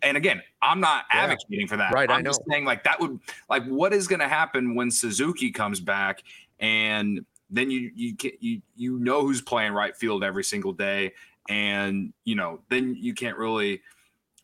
[0.03, 1.23] and again, I'm not yeah.
[1.23, 1.93] advocating for that.
[1.93, 2.11] Right.
[2.11, 2.31] I'm I know.
[2.31, 3.19] just saying like that would
[3.49, 6.23] like what is gonna happen when Suzuki comes back
[6.61, 11.13] and then you you you you know who's playing right field every single day
[11.49, 13.83] and you know then you can't really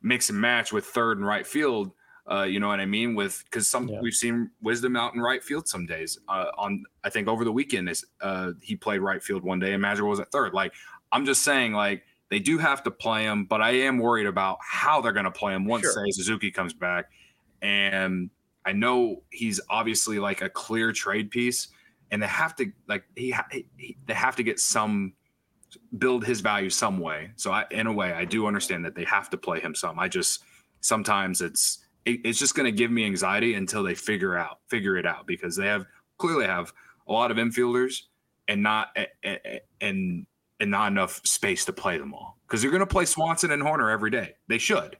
[0.03, 1.92] mix and match with third and right field
[2.31, 3.14] uh, you know what I mean?
[3.16, 3.98] With because some yeah.
[4.00, 6.18] we've seen wisdom out in right field some days.
[6.29, 9.72] Uh, on I think over the weekend is uh, he played right field one day
[9.72, 10.55] and Magic was at third.
[10.55, 10.72] Like
[11.11, 14.59] I'm just saying, like they do have to play him, but I am worried about
[14.62, 15.93] how they're going to play him once sure.
[15.93, 17.11] say Suzuki comes back.
[17.61, 18.31] And
[18.64, 21.69] I know he's obviously like a clear trade piece,
[22.11, 23.35] and they have to like he,
[23.77, 25.12] he they have to get some
[25.99, 27.31] build his value some way.
[27.37, 29.99] So I, in a way, I do understand that they have to play him some.
[29.99, 30.43] I just
[30.81, 34.97] sometimes it's it, it's just going to give me anxiety until they figure out figure
[34.97, 35.85] it out because they have
[36.19, 36.73] clearly have
[37.09, 38.03] a lot of infielders
[38.49, 38.97] and not
[39.81, 40.27] and
[40.61, 43.62] and not enough space to play them all because they're going to play Swanson and
[43.62, 44.35] Horner every day.
[44.49, 44.96] They should.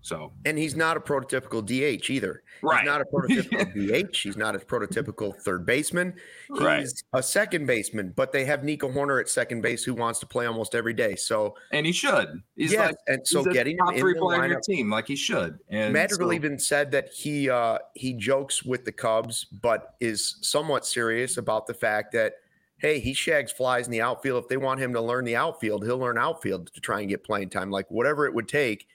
[0.00, 2.42] So and he's not a prototypical DH either.
[2.62, 2.80] Right.
[2.80, 4.16] He's not a prototypical DH.
[4.16, 6.14] He's not a prototypical third baseman.
[6.48, 6.86] He's right.
[7.12, 10.46] a second baseman, but they have Nico Hoerner at second base who wants to play
[10.46, 11.16] almost every day.
[11.16, 12.42] So and he should.
[12.56, 15.08] He's yes, like and so getting top him three in player lineup, your team like
[15.08, 15.58] he should.
[15.68, 20.38] And Madrigal so, even said that he uh, he jokes with the Cubs, but is
[20.42, 22.34] somewhat serious about the fact that
[22.78, 24.42] hey, he shags flies in the outfield.
[24.42, 27.24] If they want him to learn the outfield, he'll learn outfield to try and get
[27.24, 27.70] playing time.
[27.70, 28.86] Like whatever it would take,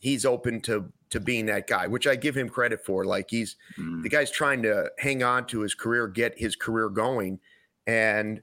[0.00, 3.04] he's open to to being that guy, which I give him credit for.
[3.04, 4.02] Like he's mm.
[4.02, 7.40] the guy's trying to hang on to his career, get his career going,
[7.86, 8.42] and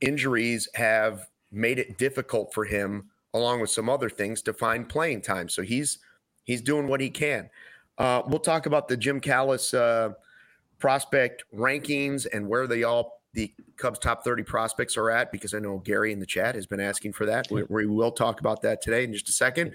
[0.00, 5.22] injuries have made it difficult for him, along with some other things, to find playing
[5.22, 5.48] time.
[5.48, 5.98] So he's
[6.44, 7.50] he's doing what he can.
[7.98, 10.10] Uh, we'll talk about the Jim Callis uh,
[10.78, 15.58] prospect rankings and where they all the Cubs top 30 prospects are at because I
[15.58, 17.50] know Gary in the chat has been asking for that.
[17.50, 19.72] We, we will talk about that today in just a second.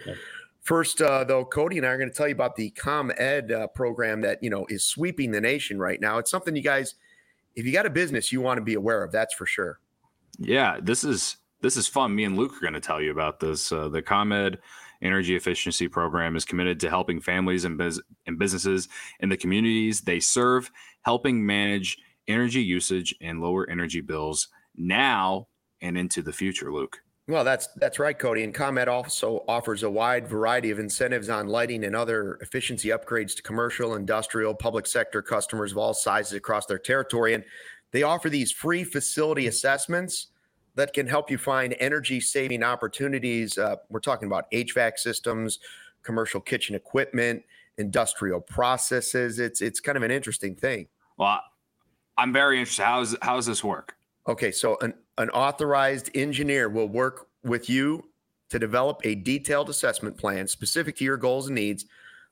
[0.61, 3.67] First, uh, though, Cody and I are going to tell you about the ComEd uh,
[3.67, 6.17] program that you know is sweeping the nation right now.
[6.17, 6.95] It's something you guys,
[7.55, 9.11] if you got a business, you want to be aware of.
[9.11, 9.79] That's for sure.
[10.37, 12.15] Yeah, this is this is fun.
[12.15, 13.71] Me and Luke are going to tell you about this.
[13.71, 14.59] Uh, the ComEd
[15.01, 18.89] Energy Efficiency Program is committed to helping families and, biz- and businesses
[19.21, 20.71] in the communities they serve,
[21.03, 21.97] helping manage
[22.29, 25.47] energy usage and lower energy bills now
[25.81, 26.71] and into the future.
[26.71, 27.01] Luke.
[27.27, 28.43] Well, that's that's right, Cody.
[28.43, 33.35] And ComEd also offers a wide variety of incentives on lighting and other efficiency upgrades
[33.35, 37.35] to commercial, industrial, public sector customers of all sizes across their territory.
[37.35, 37.43] And
[37.91, 40.27] they offer these free facility assessments
[40.73, 43.59] that can help you find energy saving opportunities.
[43.59, 45.59] Uh, we're talking about HVAC systems,
[46.01, 47.43] commercial kitchen equipment,
[47.77, 49.37] industrial processes.
[49.37, 50.87] It's it's kind of an interesting thing.
[51.17, 51.41] Well,
[52.19, 52.84] I'm very interested.
[52.84, 53.95] How's how does this work?
[54.27, 58.10] Okay, so an, an authorized engineer will work with you
[58.49, 61.86] to develop a detailed assessment plan specific to your goals and needs.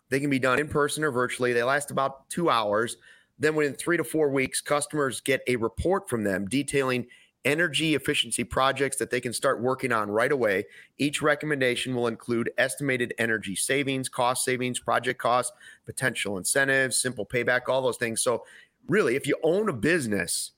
[0.10, 1.54] They can be done in person or virtually.
[1.54, 2.98] They last about two hours.
[3.40, 7.08] Then, within three to four weeks, customers get a report from them detailing
[7.46, 10.66] energy efficiency projects that they can start working on right away.
[10.98, 15.54] Each recommendation will include estimated energy savings, cost savings, project costs,
[15.86, 18.22] potential incentives, simple payback, all those things.
[18.22, 18.44] So,
[18.88, 20.52] really, if you own a business,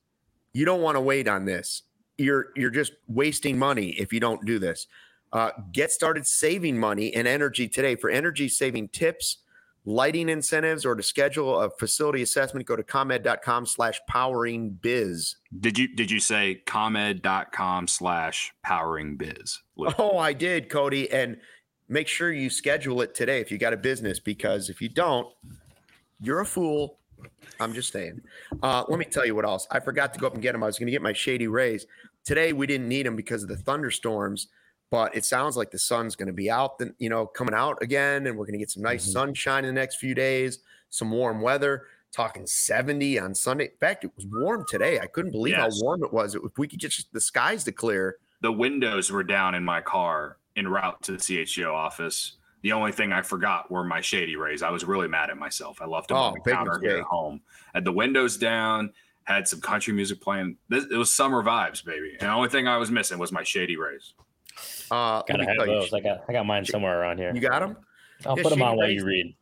[0.53, 1.83] you don't want to wait on this.
[2.17, 4.87] You're you're just wasting money if you don't do this.
[5.31, 7.95] Uh, get started saving money and energy today.
[7.95, 9.37] For energy saving tips,
[9.85, 15.35] lighting incentives, or to schedule a facility assessment, go to comed.com slash powering biz.
[15.59, 19.59] Did you did you say comed.com slash powering biz?
[19.97, 21.09] Oh, I did, Cody.
[21.11, 21.37] And
[21.87, 25.27] make sure you schedule it today if you got a business, because if you don't,
[26.21, 26.99] you're a fool
[27.59, 28.21] I'm just saying.
[28.63, 29.67] Uh, let me tell you what else.
[29.71, 30.63] I forgot to go up and get them.
[30.63, 31.85] I was going to get my Shady Rays.
[32.25, 34.47] Today we didn't need them because of the thunderstorms,
[34.91, 38.27] but it sounds like the sun's going to be out, you know, coming out again,
[38.27, 39.11] and we're going to get some nice mm-hmm.
[39.13, 40.59] sunshine in the next few days.
[40.89, 41.83] some warm weather.
[42.11, 43.65] Talking 70 on Sunday.
[43.65, 44.99] In fact, it was warm today.
[44.99, 45.79] I couldn't believe Yes.
[45.79, 46.33] how warm it was.
[46.33, 48.17] If we could just the skies to clear.
[48.41, 52.37] The windows were down in my car en route to the CHGO office.
[52.61, 54.61] The only thing I forgot were my shady rays.
[54.63, 55.81] I was really mad at myself.
[55.81, 57.41] I left them Oh, on the counter here at home.
[57.73, 58.91] Had the windows down,
[59.23, 60.57] had some country music playing.
[60.67, 62.11] This, it was summer vibes, baby.
[62.19, 64.13] And the only thing I was missing was my shady rays.
[64.91, 65.93] Uh, Gotta have tell you, those.
[65.93, 67.31] I got I got mine somewhere around here.
[67.33, 67.77] you got them.
[68.25, 69.35] I'll Yeah, put them Shady on while you read.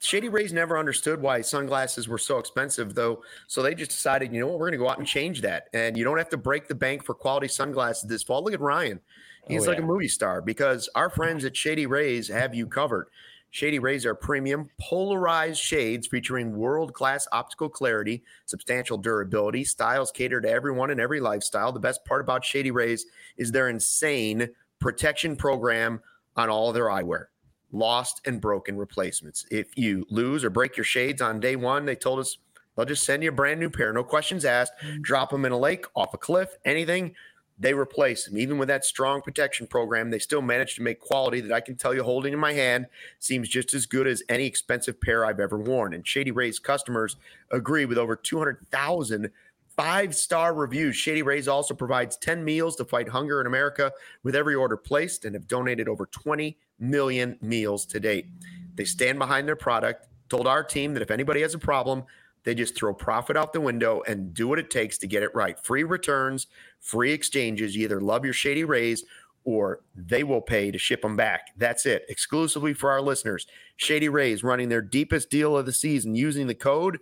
[0.00, 3.22] Shady Rays never understood why sunglasses were so expensive, though.
[3.46, 5.68] So they just decided, you know what, we're going to go out and change that.
[5.72, 8.42] And you don't have to break the bank for quality sunglasses this fall.
[8.44, 9.00] Look at Ryan.
[9.00, 12.66] Oh, He's Oh, like a movie star because our friends at Shady Rays have you
[12.66, 13.08] covered.
[13.50, 20.40] Shady Rays are premium polarized shades featuring world class optical clarity, substantial durability, styles cater
[20.40, 21.72] to everyone and every lifestyle.
[21.72, 23.06] The best part about Shady Rays
[23.38, 26.00] is their insane protection program
[26.36, 27.26] on all their eyewear
[27.72, 29.46] lost and broken replacements.
[29.50, 32.38] If you lose or break your shades on day one, they told us
[32.76, 34.72] they'll just send you a brand new pair, no questions asked.
[34.82, 35.02] Mm-hmm.
[35.02, 37.14] Drop them in a lake, off a cliff, anything.
[37.60, 38.38] They replace them.
[38.38, 41.74] Even with that strong protection program, they still manage to make quality that I can
[41.74, 42.86] tell you holding in my hand
[43.18, 45.92] seems just as good as any expensive pair I've ever worn.
[45.92, 47.16] And Shady Rays customers
[47.50, 49.30] agree with over 200,000
[49.78, 50.96] five star reviews.
[50.96, 53.92] Shady Rays also provides 10 meals to fight hunger in America
[54.24, 58.26] with every order placed and have donated over 20 million meals to date.
[58.74, 62.04] They stand behind their product, told our team that if anybody has a problem,
[62.44, 65.34] they just throw profit out the window and do what it takes to get it
[65.34, 65.58] right.
[65.62, 66.46] Free returns,
[66.80, 67.76] free exchanges.
[67.76, 69.04] You either love your Shady Rays
[69.44, 71.48] or they will pay to ship them back.
[71.56, 72.04] That's it.
[72.08, 73.46] Exclusively for our listeners.
[73.76, 76.98] Shady Rays running their deepest deal of the season using the code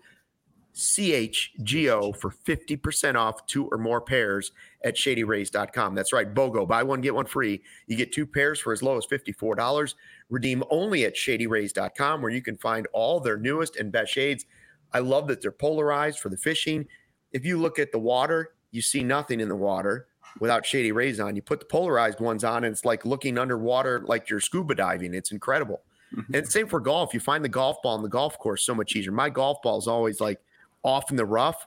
[0.76, 4.52] CHGO for 50% off two or more pairs
[4.86, 5.96] at shadyrays.com.
[5.96, 6.66] That's right, BOGO.
[6.66, 7.60] Buy one, get one free.
[7.88, 9.94] You get two pairs for as low as $54.
[10.30, 14.46] Redeem only at shadyrays.com where you can find all their newest and best shades.
[14.92, 16.86] I love that they're polarized for the fishing.
[17.32, 20.06] If you look at the water, you see nothing in the water
[20.38, 21.34] without shady rays on.
[21.34, 25.14] You put the polarized ones on, and it's like looking underwater like you're scuba diving.
[25.14, 25.82] It's incredible.
[26.14, 26.36] Mm-hmm.
[26.36, 27.12] And same for golf.
[27.12, 29.10] You find the golf ball on the golf course so much easier.
[29.10, 30.40] My golf ball is always like
[30.84, 31.66] off in the rough.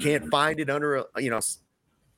[0.00, 0.30] Can't mm-hmm.
[0.30, 1.40] find it under, a, you know,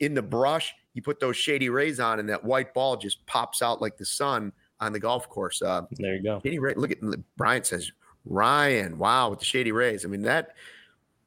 [0.05, 0.75] in the brush.
[0.93, 4.05] You put those shady rays on, and that white ball just pops out like the
[4.05, 5.61] sun on the golf course.
[5.63, 6.41] Uh, There you go.
[6.45, 6.99] Shady Ray, look at
[7.37, 7.91] Brian says
[8.25, 8.99] Ryan.
[8.99, 10.05] Wow, with the Shady Rays.
[10.05, 10.55] I mean that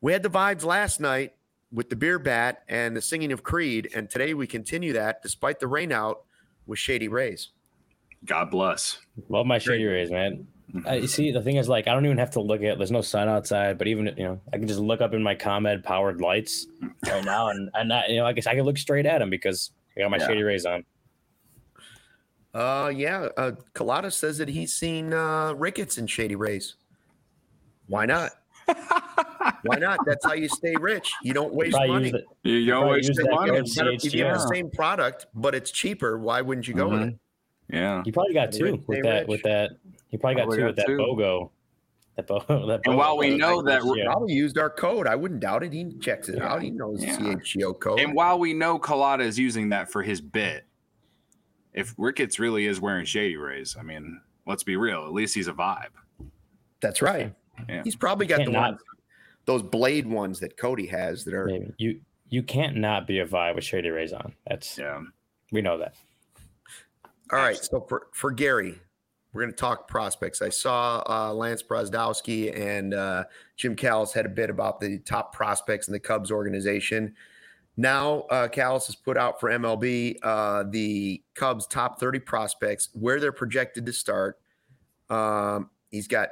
[0.01, 1.33] we had the vibes last night
[1.71, 5.59] with the beer bat and the singing of Creed, and today we continue that despite
[5.59, 6.23] the rain out
[6.65, 7.49] with Shady Rays.
[8.25, 8.99] God bless.
[9.29, 10.47] Love my shady rays, man.
[10.85, 12.77] I, see, the thing is, like, I don't even have to look at.
[12.77, 15.33] There's no sun outside, but even you know, I can just look up in my
[15.33, 16.67] ComEd powered lights
[17.05, 19.29] right now, and and I, you know, I guess I can look straight at them
[19.29, 20.27] because I got my Yeah.
[20.27, 20.83] shady rays on.
[22.53, 23.27] Uh, yeah.
[23.37, 26.75] Uh, Colada says that he's seen uh, Ricketts in Shady Rays.
[27.87, 28.31] Why not?
[29.63, 29.99] Why not?
[30.05, 31.11] That's how you stay rich.
[31.23, 32.05] You don't waste Probably money.
[32.05, 32.25] use it.
[32.43, 33.97] You, you Probably always use money.
[34.03, 37.15] If you have the same product, but it's cheaper, why wouldn't you go with it?
[37.69, 38.01] Yeah.
[38.05, 39.19] You probably got two with that.
[39.21, 39.27] rich.
[39.27, 39.71] With that,
[40.11, 40.97] you probably got Probably two got with that two.
[40.97, 41.49] BOGO.
[42.15, 42.47] That, BOGO.
[42.67, 43.39] that And BOGO while we code.
[43.39, 44.05] know that- Yeah.
[44.05, 45.07] Probably used our code.
[45.07, 45.73] I wouldn't doubt it.
[45.73, 46.53] He checks it Yeah.
[46.53, 46.61] out.
[46.61, 47.15] He knows Yeah.
[47.17, 47.99] the CHGO code.
[47.99, 50.63] And while we know Colada is using that for his bit,
[51.73, 55.03] if Ricketts really is wearing shady rays, I mean, let's be real.
[55.05, 55.89] At least he's a vibe.
[56.81, 57.33] That's right.
[57.69, 57.81] Yeah.
[57.83, 58.81] He's probably got the not- ones,
[59.45, 61.45] those blade ones that Cody has that are.
[61.45, 61.73] Maybe.
[61.77, 64.33] You you can't not be a vibe with shady rays on.
[64.47, 65.01] That's Yeah.
[65.51, 65.95] we know that.
[67.31, 67.55] All right.
[67.57, 68.79] So for for Gary,
[69.37, 70.41] we're going to talk prospects.
[70.41, 75.31] I saw uh, Lance Brozdowski and uh, Jim Callis had a bit about the top
[75.31, 77.13] prospects in the Cubs organization.
[77.77, 83.19] Now, uh, Callis has put out for MLB uh, the Cubs top 30 prospects, where
[83.19, 84.39] they're projected to start.
[85.11, 86.29] Um, he's got,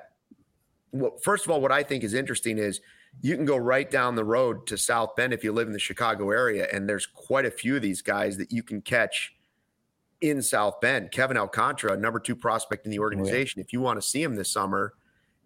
[0.91, 2.82] well, first of all, what I think is interesting is
[3.22, 5.80] you can go right down the road to South Bend if you live in the
[5.80, 9.35] Chicago area, and there's quite a few of these guys that you can catch
[10.21, 11.12] in South Bend.
[11.12, 13.62] Kevin Alcantara, number two prospect in the organization.
[13.62, 14.93] If you want to see him this summer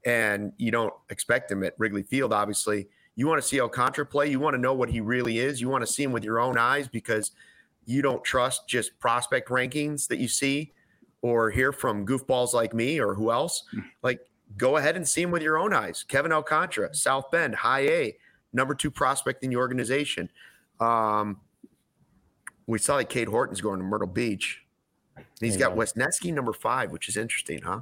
[0.06, 4.30] and you don't expect him at Wrigley Field, obviously, you want to see Alcantara play.
[4.30, 5.60] You want to know what he really is.
[5.60, 7.32] You want to see him with your own eyes because
[7.86, 10.72] you don't trust just prospect rankings that you see
[11.22, 13.64] or hear from goofballs like me or who else.
[14.04, 14.22] Like,
[14.58, 16.04] go ahead and see him with your own eyes.
[16.08, 18.18] Kevin Alcantara, South Bend, high A,
[18.54, 20.30] number two prospect in the organization.
[20.80, 21.42] Um,
[22.70, 24.62] we saw that Cade Horton's going to Myrtle Beach.
[25.40, 27.82] He's got Wesneski number five, which is interesting, huh?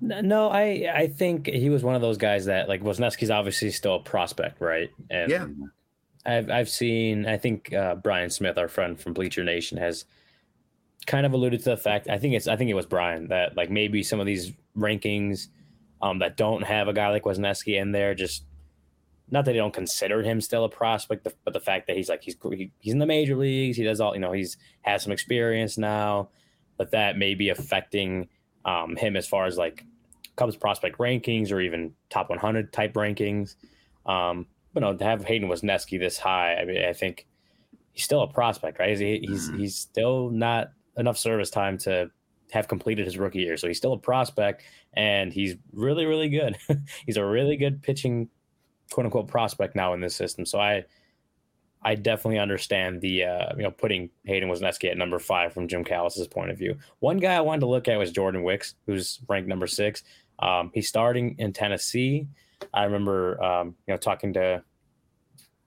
[0.00, 3.96] No, I I think he was one of those guys that like Wesneski's obviously still
[3.96, 4.90] a prospect, right?
[5.10, 5.46] And Yeah.
[6.24, 10.04] I've I've seen I think uh, Brian Smith, our friend from Bleacher Nation, has
[11.06, 12.08] kind of alluded to the fact.
[12.08, 15.48] I think it's I think it was Brian that like maybe some of these rankings
[16.00, 18.14] um, that don't have a guy like Wesneski in there.
[18.14, 18.44] Just
[19.30, 22.22] not that they don't consider him still a prospect, but the fact that he's like
[22.22, 22.36] he's
[22.78, 26.28] he's in the major leagues, he does all you know, he's has some experience now,
[26.76, 28.28] but that may be affecting
[28.64, 29.84] um, him as far as like
[30.36, 33.56] Cubs prospect rankings or even top 100 type rankings.
[34.04, 37.26] Um, but no, to have Hayden Wesneski this high, I mean, I think
[37.92, 38.90] he's still a prospect, right?
[38.90, 39.58] He's he's, mm-hmm.
[39.58, 42.10] he's still not enough service time to
[42.52, 44.62] have completed his rookie year, so he's still a prospect,
[44.92, 46.56] and he's really really good.
[47.06, 48.28] he's a really good pitching
[48.90, 50.46] quote unquote prospect now in this system.
[50.46, 50.84] So I
[51.82, 55.84] I definitely understand the uh, you know putting Hayden Wesneski at number five from Jim
[55.84, 56.76] Callis's point of view.
[56.98, 60.02] One guy I wanted to look at was Jordan Wicks, who's ranked number six.
[60.38, 62.26] Um, he's starting in Tennessee.
[62.74, 64.62] I remember, um, you know, talking to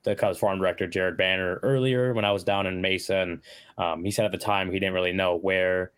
[0.04, 3.42] the Cubs farm director Jared Banner earlier when I was down in Mesa, and
[3.78, 5.92] um, he said at the time he didn't really know where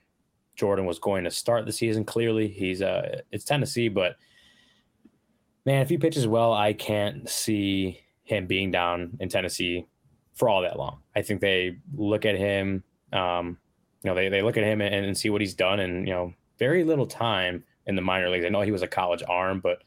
[0.56, 2.06] Jordan was going to start the season.
[2.06, 4.16] Clearly, he's uh, it's Tennessee, but
[5.66, 9.88] man, if he pitches well, I can't see him being down in Tennessee
[10.34, 11.00] for all that long.
[11.16, 12.84] I think they look at him,
[13.14, 13.58] um,
[14.04, 16.14] you know, they, they look at him and, and see what he's done, and you
[16.14, 18.46] know, very little time in the minor leagues.
[18.46, 19.84] I know he was a college arm, but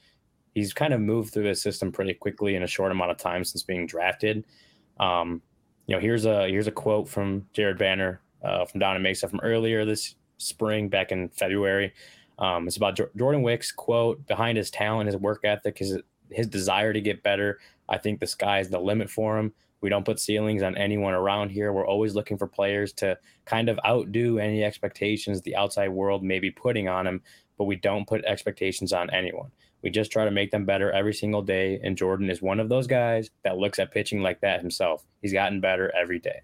[0.55, 3.45] he's kind of moved through the system pretty quickly in a short amount of time
[3.45, 4.45] since being drafted.
[5.01, 5.43] Um,
[5.87, 9.29] you know, here's a here's a quote from Jared Banner uh, from Down in Mesa
[9.29, 11.93] from earlier this spring, back in February.
[12.39, 15.99] Um, it's about Jordan Wicks quote behind his talent, his work ethic, his
[16.31, 17.61] his desire to get better.
[17.89, 19.53] I think the sky is the limit for him.
[19.81, 21.73] We don't put ceilings on anyone around here.
[21.73, 26.39] We're always looking for players to kind of outdo any expectations the outside world may
[26.39, 27.23] be putting on him
[27.59, 29.51] but we don't put expectations on anyone.
[29.83, 31.79] We just try to make them better every single day.
[31.83, 35.05] And Jordan is one of those guys that looks at pitching like that himself.
[35.21, 36.41] He's gotten better every day.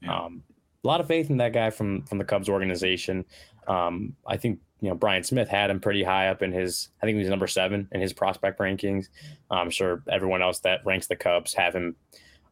[0.00, 0.16] Yeah.
[0.16, 0.42] Um,
[0.84, 3.24] a lot of faith in that guy from from the Cubs organization.
[3.66, 6.88] Um, I think you know Brian Smith had him pretty high up in his.
[7.02, 9.08] I think he was number seven in his prospect rankings.
[9.50, 11.96] I'm sure everyone else that ranks the Cubs have him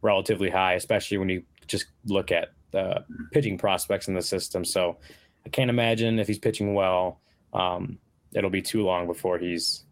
[0.02, 4.64] relatively high, especially when you just look at the pitching prospects in the system.
[4.64, 4.98] So
[5.44, 7.20] I can't imagine if he's pitching well
[7.56, 7.98] um,
[8.34, 9.84] it'll be too long before he's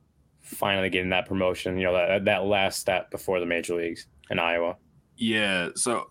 [0.42, 1.78] finally getting that promotion.
[1.78, 4.76] You know that that last step before the major leagues in Iowa.
[5.16, 6.10] Yeah, so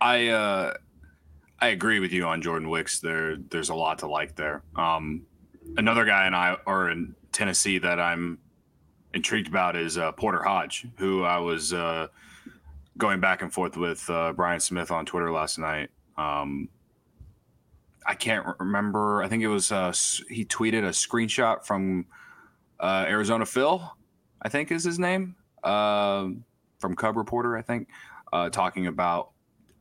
[0.00, 0.74] I uh,
[1.62, 2.98] I agree with you on Jordan Wicks.
[2.98, 4.64] There there's a lot to like there.
[4.74, 5.22] Um,
[5.76, 8.38] another guy and I are in Tennessee that I'm
[9.14, 12.08] intrigued about is uh, Porter Hodge, who I was uh,
[12.98, 15.90] going back and forth with uh, Brian Smith on Twitter last night.
[16.18, 16.68] Um,
[18.04, 19.22] I can't remember.
[19.22, 19.92] I think it was uh,
[20.28, 22.06] he tweeted a screenshot from
[22.80, 23.88] uh, Arizona Phil,
[24.42, 26.26] I think is his name, uh,
[26.80, 27.86] from Cub Reporter, I think,
[28.50, 29.31] talking about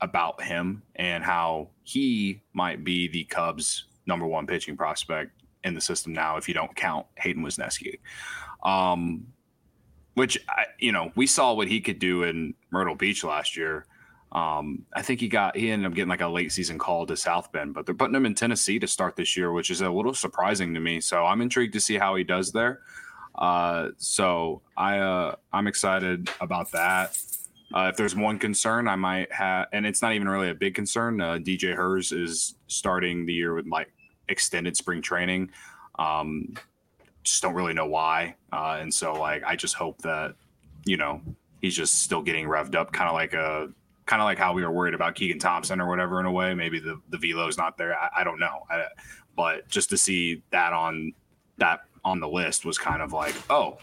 [0.01, 5.31] about him and how he might be the Cubs' number one pitching prospect
[5.63, 7.99] in the system now, if you don't count Hayden Wesneski.
[8.63, 9.27] Um,
[10.15, 13.85] which I, you know, we saw what he could do in Myrtle Beach last year.
[14.31, 17.17] Um, I think he got he ended up getting like a late season call to
[17.17, 19.89] South Bend, but they're putting him in Tennessee to start this year, which is a
[19.89, 21.01] little surprising to me.
[21.01, 22.81] So I'm intrigued to see how he does there.
[23.35, 27.17] Uh, so I uh, I'm excited about that.
[27.73, 30.75] Uh, if there's one concern, I might have, and it's not even really a big
[30.75, 31.21] concern.
[31.21, 33.91] Uh, DJ Herz is starting the year with like
[34.27, 35.51] extended spring training.
[35.97, 36.53] Um,
[37.23, 40.35] just don't really know why, uh, and so like I just hope that
[40.85, 41.21] you know
[41.61, 43.69] he's just still getting revved up, kind of like a
[44.05, 46.53] kind of like how we were worried about Keegan Thompson or whatever in a way.
[46.53, 47.97] Maybe the the velo's not there.
[47.97, 48.65] I, I don't know.
[48.69, 48.85] I,
[49.35, 51.13] but just to see that on
[51.57, 53.77] that on the list was kind of like, oh,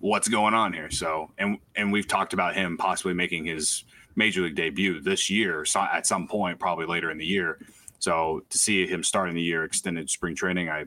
[0.00, 0.90] what's going on here?
[0.90, 3.84] So and and we've talked about him possibly making his
[4.16, 7.58] major league debut this year so at some point, probably later in the year.
[8.00, 10.84] So to see him starting the year extended spring training, I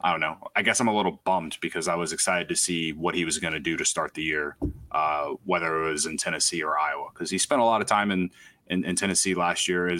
[0.00, 0.36] I don't know.
[0.54, 3.38] I guess I'm a little bummed because I was excited to see what he was
[3.38, 4.56] going to do to start the year,
[4.92, 8.10] uh, whether it was in Tennessee or Iowa, because he spent a lot of time
[8.10, 8.30] in,
[8.68, 9.90] in, in Tennessee last year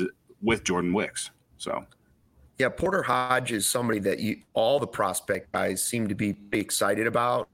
[0.43, 1.31] with Jordan Wicks.
[1.59, 1.85] So,
[2.59, 7.07] yeah, Porter Hodge is somebody that you all the prospect guys seem to be excited
[7.07, 7.49] about.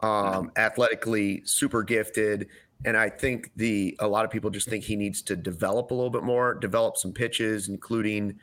[0.00, 2.48] Um, athletically, super gifted,
[2.84, 5.94] and I think the a lot of people just think he needs to develop a
[5.94, 8.38] little bit more, develop some pitches, including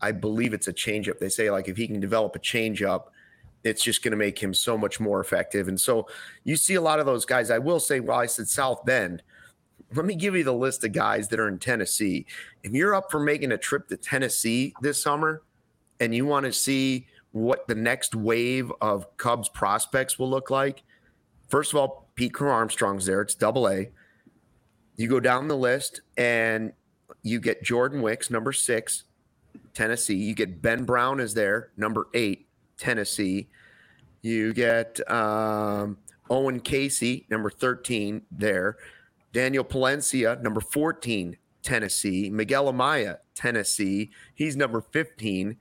[0.00, 1.18] I believe it's a changeup.
[1.18, 3.06] They say like if he can develop a changeup,
[3.64, 5.68] it's just going to make him so much more effective.
[5.68, 6.06] And so
[6.44, 7.50] you see a lot of those guys.
[7.50, 9.22] I will say, while I said South Bend,
[9.94, 12.26] let me give you the list of guys that are in Tennessee.
[12.62, 15.42] If you're up for making a trip to Tennessee this summer
[15.98, 20.82] and you want to see what the next wave of Cubs prospects will look like,
[21.50, 23.20] first of all, Pete Crow Armstrong's there.
[23.20, 23.90] It's double A.
[24.96, 26.72] You go down the list and
[27.22, 29.04] you get Jordan Wicks, number six,
[29.74, 30.16] Tennessee.
[30.16, 32.46] You get Ben Brown is there, number eight,
[32.76, 33.48] Tennessee.
[34.22, 35.98] You get um,
[36.28, 38.76] Owen Caissie, number 13, there.
[39.32, 42.30] Daniel Palencia, number 14, Tennessee.
[42.30, 44.10] Miguel Amaya, Tennessee.
[44.34, 45.56] He's number 15.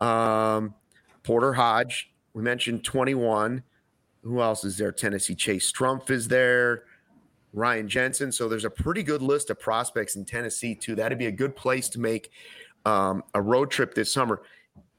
[0.00, 0.74] Um,
[1.22, 3.62] Porter Hodge, we mentioned 21.
[4.26, 4.90] Who else is there?
[4.90, 5.36] Tennessee.
[5.36, 6.84] Chase Strumpf is there.
[7.52, 8.32] Ryan Jensen.
[8.32, 10.96] So there's a pretty good list of prospects in Tennessee, too.
[10.96, 12.32] That'd be a good place to make
[12.84, 14.42] um, a road trip this summer.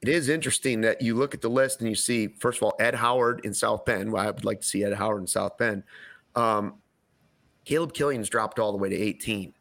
[0.01, 2.75] It is interesting that you look at the list and you see, first of all,
[2.80, 4.11] Ed Howard in South Bend.
[4.11, 5.84] Well, I would like to see Ed Howard in South Bend.
[6.36, 6.75] Um,
[7.65, 9.53] Caleb Killian's dropped all the way to 18.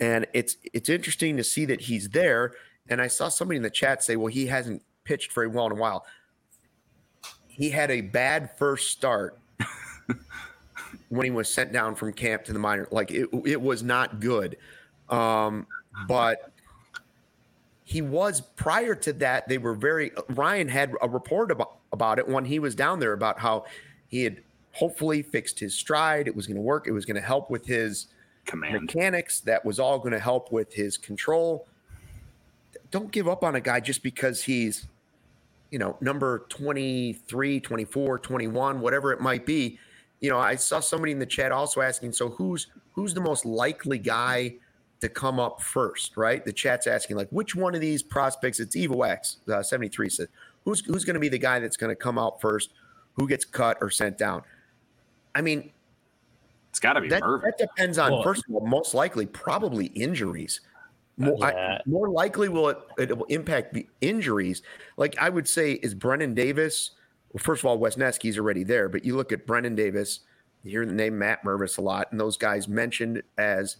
[0.00, 2.52] And it's it's interesting to see that he's there.
[2.88, 5.72] And I saw somebody in the chat say, well, he hasn't pitched very well in
[5.72, 6.04] a while.
[7.58, 9.36] He had a bad first start
[11.08, 12.88] when he was sent down from camp to the minor.
[12.90, 14.56] Like it, it was not good.
[15.10, 15.66] Um,
[16.06, 16.52] but
[17.84, 19.48] he was prior to that.
[19.48, 20.12] They were very.
[20.28, 23.64] Ryan had a report about about it when he was down there about how
[24.06, 24.42] he had
[24.72, 26.28] hopefully fixed his stride.
[26.28, 26.86] It was going to work.
[26.86, 28.06] It was going to help with his
[28.44, 28.82] Command.
[28.82, 29.40] mechanics.
[29.40, 31.66] That was all going to help with his control.
[32.90, 34.86] Don't give up on a guy just because he's,
[35.70, 39.78] you know, number 23, 24, 21, whatever it might be.
[40.20, 43.44] You know, I saw somebody in the chat also asking, so who's who's the most
[43.44, 44.56] likely guy
[45.00, 46.44] to come up first, right?
[46.44, 48.58] The chat's asking, like, which one of these prospects?
[48.58, 50.28] It's Evo X, uh, 73 says,
[50.64, 52.72] who's who's going to be the guy that's going to come out first?
[53.14, 54.42] Who gets cut or sent down?
[55.34, 55.70] I mean,
[56.70, 57.50] It's got to be that, Mervin.
[57.50, 60.60] that depends on Well- first of all, most likely, probably injuries.
[61.18, 64.62] More, I- more likely will it, it will impact the injuries.
[64.96, 66.92] Like I would say, is Brennen Davis?
[67.32, 70.20] Well, first of all, Wesneski's already there, but you look at Brennen Davis.
[70.62, 73.76] You hear the name Matt Mervis a lot, and those guys mentioned as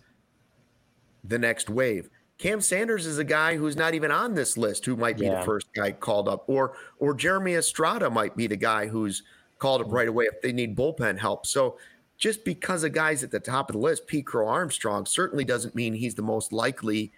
[1.25, 2.09] the next wave.
[2.39, 5.41] Cam Sanders is a guy who's not even on this list, who might be Yeah.
[5.41, 9.23] the first guy called up, or or Jeremy Estrada might be the guy who's
[9.59, 11.47] called up right away if they need bullpen help.
[11.47, 11.79] So
[12.17, 15.75] just because a guy's at the top of the list, Pete Crow Armstrong certainly doesn't
[15.75, 17.13] mean he's the most likely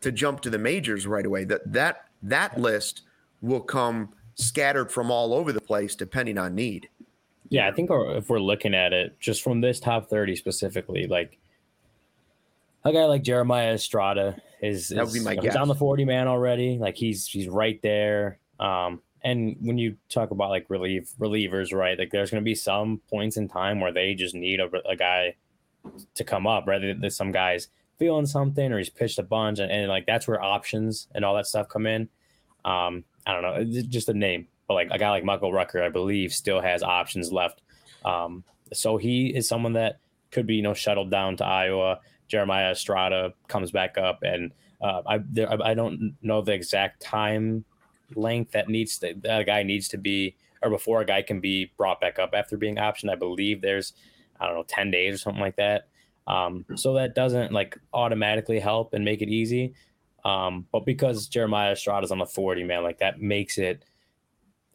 [0.00, 1.44] to jump to the majors right away.
[1.44, 3.02] That that that list
[3.40, 6.88] will come scattered from all over the place depending on need.
[7.50, 11.38] Yeah, I think if we're looking at it just from this top 30 specifically, like
[12.84, 15.44] a guy like Jeremiah Estrada is, That would be my guess.
[15.44, 16.78] he's on the 40 man already.
[16.78, 18.38] Like he's he's right there.
[18.60, 21.98] Um, and when you talk about like relief relievers, right?
[21.98, 24.94] Like there's going to be some points in time where they just need a, a
[24.94, 25.34] guy
[26.14, 27.68] to come up, rather than some guys
[27.98, 31.34] feeling something or he's pitched a bunch, and, and like that's where options and all
[31.34, 32.08] that stuff come in.
[32.64, 35.88] Um, I don't know, just a name, but like a guy like Michael Rucker, I
[35.88, 37.62] believe, still has options left.
[38.04, 39.98] Um, so he is someone that
[40.30, 42.00] could be, you know, shuttled down to Iowa.
[42.28, 47.00] Jeremiah Estrada comes back up, and uh, I there, I I don't know the exact
[47.00, 47.64] time
[48.14, 51.40] length that needs to, that a guy needs to be, or before a guy can
[51.40, 53.10] be brought back up after being optioned.
[53.10, 53.94] I believe there's
[54.38, 55.88] I don't know ten days or something like that.
[56.28, 59.74] Um, so that doesn't like automatically help and make it easy.
[60.24, 63.82] Um, but because Jeremiah Estrada's on the 40 man, like that makes it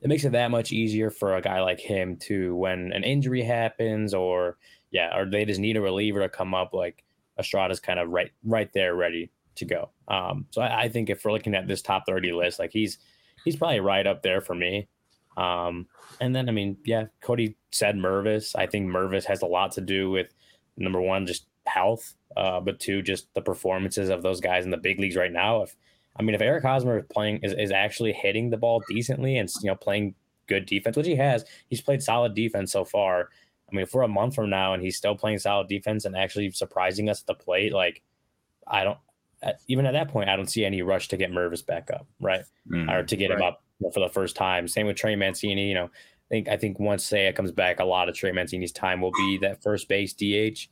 [0.02, 3.42] it makes it that much easier for a guy like him to when an injury
[3.42, 4.58] happens or
[4.92, 7.04] yeah, or they just need a reliever to come up, like
[7.40, 9.92] Estrada's kind of right right there ready to go.
[10.08, 12.98] Um, so I, I think if we're looking at this top 30 list, like he's
[13.46, 14.88] he's probably right up there for me.
[15.38, 15.88] Um,
[16.20, 18.56] and then I mean, yeah, Cody said Mervis.
[18.58, 20.34] I think Mervis has a lot to do with
[20.78, 24.78] number one, just health, uh, but two, just the performances of those guys in the
[24.78, 25.64] big leagues right now.
[25.64, 25.76] If
[26.18, 29.50] I mean, if Eric Hosmer is playing is, is actually hitting the ball decently and
[29.62, 30.16] you know playing
[30.48, 33.30] good defense, which he has, he's played solid defense so far.
[33.72, 36.16] I mean, if we're a month from now and he's still playing solid defense and
[36.16, 38.02] actually surprising us at the plate, like
[38.68, 38.98] I don't
[39.68, 42.44] even at that point, I don't see any rush to get Mervis back up, right?
[42.70, 42.92] Mm.
[42.92, 43.64] Or to get him up
[43.94, 44.68] for the first time.
[44.68, 45.68] Same with Trey Mancini.
[45.68, 45.90] You know,
[46.34, 49.38] think I think once Seiya comes back, a lot of Trey Mancini's time will be
[49.44, 50.68] that first base DH.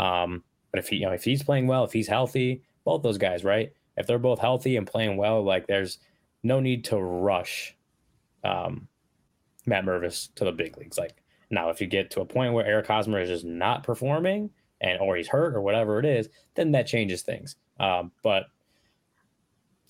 [0.00, 3.18] Um, but if he, you know, if he's playing well, if he's healthy, both those
[3.18, 3.72] guys, right?
[3.98, 5.98] If they're both healthy and playing well, like there's
[6.42, 7.76] no need to rush
[8.42, 8.88] um,
[9.66, 10.96] Matt Mervis to the big leagues.
[10.96, 14.48] Like now, if you get to a point where Eric Hosmer is just not performing
[14.80, 17.56] and or he's hurt or whatever it is, then that changes things.
[17.78, 18.46] Um, but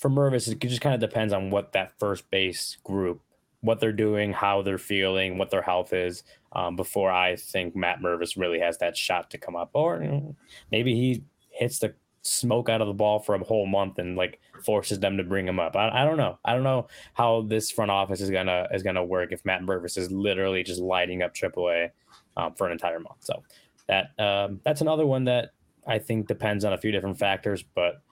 [0.00, 3.20] for Mervis, it just kind of depends on what that first base group,
[3.62, 6.22] what they're doing, how they're feeling, what their health is.
[6.52, 10.34] Um, before I think Matt Mervis really has that shot to come up, or
[10.70, 14.40] maybe he hits the smoke out of the ball for a whole month and like
[14.64, 15.76] forces them to bring him up.
[15.76, 16.38] I, I don't know.
[16.44, 19.96] I don't know how this front office is gonna is gonna work if Matt Mervis
[19.96, 21.90] is literally just lighting up AAA
[22.36, 23.18] um, for an entire month.
[23.20, 23.42] So
[23.88, 25.50] that um, that's another one that
[25.86, 28.02] I think depends on a few different factors, but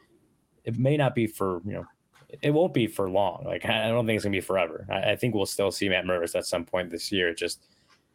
[0.64, 1.86] it may not be for you know
[2.42, 3.42] it won't be for long.
[3.44, 4.86] Like I don't think it's gonna be forever.
[4.90, 7.28] I, I think we'll still see Matt Mervis at some point this year.
[7.28, 7.62] It just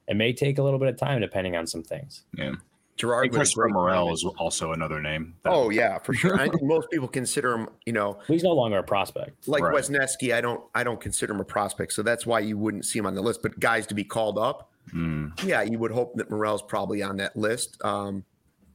[0.07, 2.23] it may take a little bit of time depending on some things.
[2.37, 2.53] Yeah.
[2.97, 5.35] Gerard And Christopher Morel is also another name.
[5.43, 6.35] that- Oh yeah, for sure.
[6.39, 9.47] I think most people consider him, you know, He's no longer a prospect.
[9.49, 9.75] like Right.
[9.75, 10.33] Wesneski.
[10.33, 13.05] I don't, I don't consider him a prospect, so that's why you wouldn't see him
[13.05, 13.41] on the list.
[13.41, 15.43] But guys to be called up, Mm.
[15.43, 17.83] yeah, you would hope that Morel's probably on that list.
[17.83, 18.23] Um,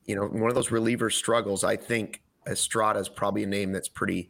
[0.05, 1.62] you know, one of those relievers struggles.
[1.64, 4.28] I think Estrada is probably a name that's pretty,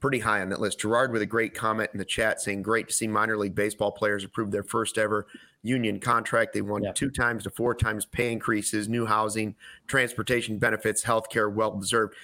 [0.00, 0.80] pretty high on that list.
[0.80, 3.92] Gerard with a great comment in the chat saying, "Great to see minor league baseball
[3.92, 5.26] players approve their first ever
[5.62, 6.52] union contract.
[6.52, 6.92] They won Yeah.
[6.92, 12.14] two times to four times pay increases, new housing, transportation benefits, health care, well deserved."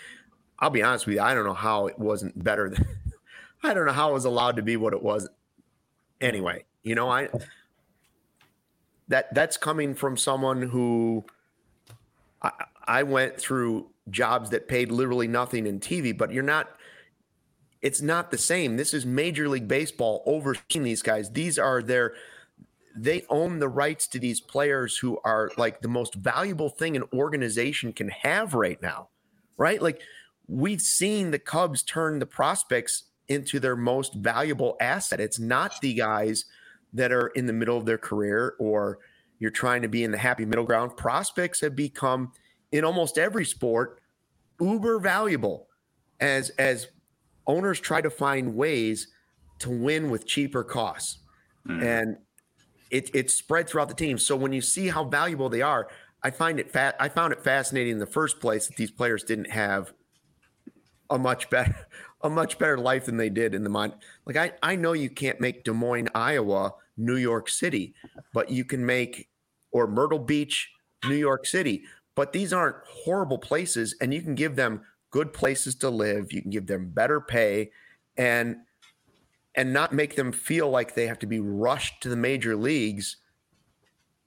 [0.58, 2.86] I'll be honest with you, I don't know how it wasn't better than.
[3.64, 5.28] I don't know how it was allowed to be what it was.
[6.20, 7.28] Anyway, you know, I
[9.08, 11.24] that that's coming from someone who
[12.42, 12.50] I,
[12.84, 16.70] I went through jobs that paid literally nothing in TV, but you're not.
[17.82, 18.76] It's not the same.
[18.76, 21.30] This is Major League Baseball overseeing these guys.
[21.30, 22.14] These are their.
[22.94, 27.04] They own the rights to these players who are like the most valuable thing an
[27.12, 29.08] organization can have right now,
[29.56, 29.80] right?
[29.80, 30.02] Like
[30.46, 35.20] we've seen the Cubs turn the prospects into their most valuable asset.
[35.20, 36.44] It's not the guys
[36.92, 38.98] that are in the middle of their career or
[39.38, 40.96] you're trying to be in the happy middle ground.
[40.96, 42.32] Prospects have become
[42.72, 44.00] in almost every sport
[44.60, 45.68] uber valuable
[46.20, 46.88] as as
[47.46, 49.08] owners try to find ways
[49.60, 51.18] to win with cheaper costs.
[51.66, 51.82] Mm.
[51.82, 52.16] And
[52.90, 54.18] it it's spread throughout the team.
[54.18, 55.88] So when you see how valuable they are,
[56.22, 59.24] I find it fat I found it fascinating in the first place that these players
[59.24, 59.92] didn't have
[61.10, 61.74] a much better
[62.22, 63.94] a much better life than they did in the mind.
[64.26, 67.94] Like I, I know you can't make Des Moines, Iowa, New York City,
[68.32, 69.28] but you can make
[69.72, 70.70] or Myrtle Beach,
[71.04, 71.82] New York City.
[72.14, 74.82] But these aren't horrible places, and you can give them
[75.12, 76.32] good places to live.
[76.32, 77.70] You can give them better pay,
[78.16, 78.56] and
[79.54, 83.18] and not make them feel like they have to be rushed to the major leagues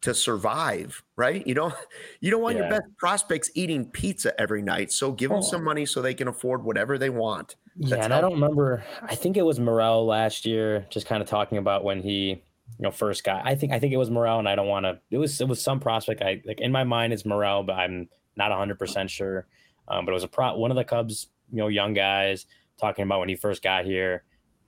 [0.02, 1.04] to survive.
[1.16, 1.46] Right?
[1.46, 1.74] You don't
[2.22, 4.92] you don't want your best prospects eating pizza every night.
[4.94, 5.42] So give them Oh.
[5.42, 7.56] some money so they can afford whatever they want.
[7.78, 8.86] Yeah, and I don't remember.
[9.02, 12.40] I think it was Morel last year, just kind of talking about when he, you
[12.80, 13.46] know, first got.
[13.46, 14.98] I think I think it was Morel, and I don't want to.
[15.12, 16.22] It was it was some prospect.
[16.22, 18.08] I like in my mind it's Morel, but I'm
[18.38, 19.46] not 100 percent sure.
[19.88, 20.58] Um, but it was a pro.
[20.58, 22.46] One of the Cubs, you know, young guys
[22.80, 24.24] talking about when he first got here.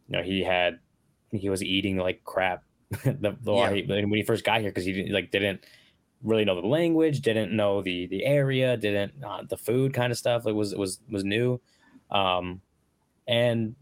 [0.07, 0.79] You know, he had
[1.31, 2.63] he was eating like crap.
[3.03, 3.73] the, the Yeah.
[3.73, 5.65] he, when he first got here because he didn't like didn't
[6.23, 10.17] really know the language, didn't know the the area, didn't uh, the food kind of
[10.17, 10.45] stuff.
[10.45, 11.59] Like was was was new.
[12.09, 12.61] Um,
[13.27, 13.75] and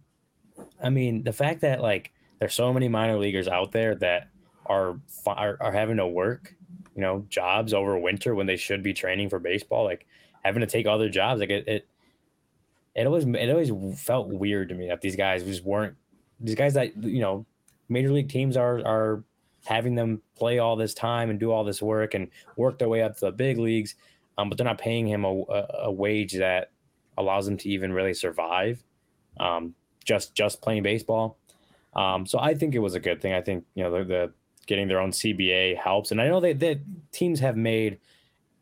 [0.82, 4.30] I mean, the fact that like there's so many minor leaguers out there that
[4.66, 6.56] are are, are having to work,
[6.96, 10.08] you know, jobs over winter when they should be training for baseball, like
[10.46, 11.88] having to take other jobs, like it, it,
[12.94, 15.96] it always it always felt weird to me that these guys just weren't
[16.40, 17.46] these guys that you know,
[17.90, 19.24] major league teams are are
[19.66, 23.02] having them play all this time and do all this work and work their way
[23.02, 23.96] up to the big leagues,
[24.38, 25.44] um, but they're not paying him a,
[25.80, 26.70] a, wage that
[27.18, 28.84] allows them to even really survive
[29.40, 29.74] um,
[30.04, 31.38] just just playing baseball.
[31.96, 33.34] Um, so I think it was a good thing.
[33.34, 34.34] I think you know the, the
[34.68, 36.80] getting their own CBA helps, and I know that
[37.12, 37.98] teams have made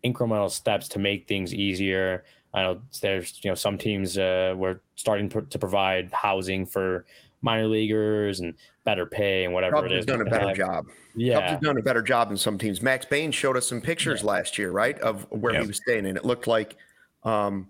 [0.04, 2.24] incremental steps to make things easier.
[2.54, 7.06] I know there's you know some teams uh, were starting pro- to provide housing for
[7.42, 8.54] minor leaguers and
[8.86, 10.56] better pay and whatever Cubs it has done a better have.
[10.58, 10.86] job.
[10.86, 12.82] Cubs Yeah, done a better job than some teams.
[12.82, 15.62] Max Bain showed us some pictures last year, right, of where Yep.
[15.64, 16.76] he was staying, and it looked like
[17.24, 17.68] um,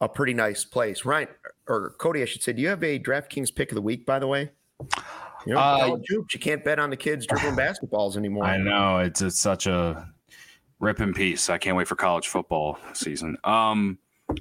[0.00, 1.04] a pretty nice place.
[1.04, 1.28] Ryan
[1.68, 4.18] or Cody, I should say, do you have a DraftKings pick of the week, by
[4.18, 4.50] the way?
[5.46, 8.44] You know, Uh, you can't bet on the kids dribbling basketballs anymore.
[8.44, 10.08] I know it's it's such a
[10.78, 11.48] Rip in peace.
[11.48, 13.36] I can't wait for college football season.
[13.44, 13.98] Um,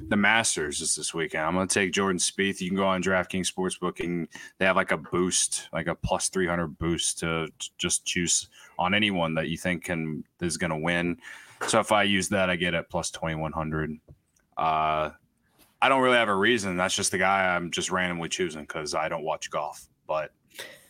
[0.10, 1.46] the Masters is this weekend.
[1.46, 2.60] I'm gonna take Jordan Spieth.
[2.60, 4.28] You can go on DraftKings Sportsbook and
[4.58, 9.36] they have like a boost, like a plus 300 boost to just choose on anyone
[9.36, 11.18] that you think can is gonna win.
[11.68, 13.98] So if I use that, I get it plus 2100.
[14.58, 15.12] Uh,
[15.82, 16.76] I don't really have a reason.
[16.76, 20.32] That's just the guy I'm just randomly choosing because I don't watch golf, but.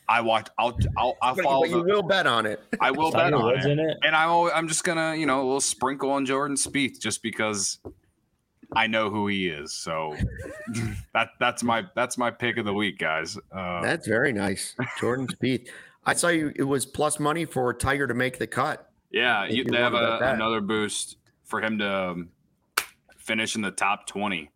[0.08, 0.48] I watch.
[0.58, 0.78] I'll.
[0.98, 1.16] I'll.
[1.22, 1.62] I'll follow.
[1.62, 2.62] but you the- will bet on it.
[2.80, 3.66] I will bet on it.
[3.80, 3.98] it.
[4.04, 7.24] And I'm always, I'm just gonna, you know, a little sprinkle on Jordan Spieth just
[7.24, 7.80] because
[8.76, 9.72] I know who he is.
[9.74, 10.16] So
[11.14, 13.38] that that's my that's my pick of the week, guys.
[13.52, 15.68] Uh, That's very nice, Jordan Spieth.
[16.06, 16.52] I saw you.
[16.56, 18.92] It was plus money for Tiger to make the cut.
[19.12, 22.30] yeah, you, you they have a, another boost for him to um,
[23.18, 24.52] finish in the top twenty.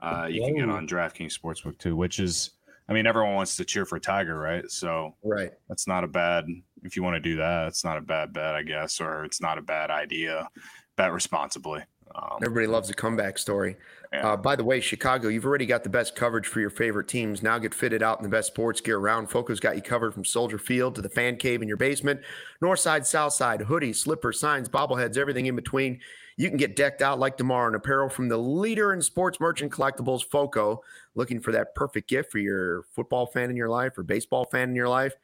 [0.00, 1.96] Uh, you can get on DraftKings Sportsbook too.
[1.96, 2.50] which is
[2.88, 4.70] I mean everyone wants to cheer for Tiger, right?
[4.70, 5.52] So Right.
[5.68, 6.46] That's not a bad.
[6.82, 9.40] If you want to do that, it's not a bad bet, I guess, or it's
[9.40, 10.48] not a bad idea.
[10.96, 11.82] Bet responsibly.
[12.14, 13.76] Um, Everybody loves a comeback story.
[14.12, 14.32] Yeah.
[14.32, 17.42] Uh, by the way, Chicago, you've already got the best coverage for your favorite teams.
[17.42, 19.28] Now get fitted out in the best sports gear around.
[19.28, 22.20] Foco's got you covered from Soldier Field to the fan cave in your basement,
[22.60, 26.00] north side, south side, hoodies, slippers, signs, bobbleheads, everything in between.
[26.36, 29.70] You can get decked out like tomorrow in apparel from the leader in sports merchant
[29.70, 30.82] collectibles, Foco.
[31.14, 34.70] Looking for that perfect gift for your football fan in your life or baseball fan
[34.70, 35.14] in your life?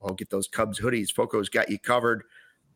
[0.00, 1.12] Well, get those Cubs hoodies.
[1.12, 2.22] Foco's got you covered.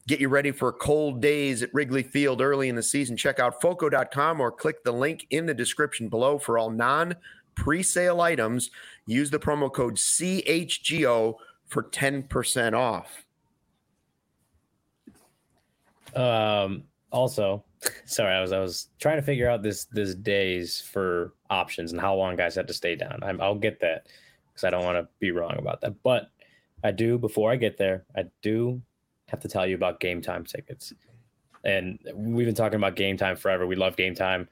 [0.07, 3.17] Get you ready for cold days at Wrigley Field early in the season.
[3.17, 7.17] Check out foco.com or click the link in the description below for all non
[7.55, 8.71] pre-sale items.
[9.07, 11.37] Use the promo code CHGO
[11.69, 13.25] for 10% off.
[16.15, 16.85] Um,
[17.15, 17.65] also,
[18.05, 22.01] sorry, I was I was trying to figure out this this days for options and
[22.01, 23.21] how long guys have to stay down.
[23.23, 24.07] I'm, I'll get that
[24.49, 26.03] because I don't want to be wrong about that.
[26.03, 26.31] But
[26.83, 28.83] I do before I get there, I do
[29.29, 30.93] have to tell you about game time tickets.
[31.65, 33.67] And we've been talking about game time forever.
[33.67, 34.49] We love game time.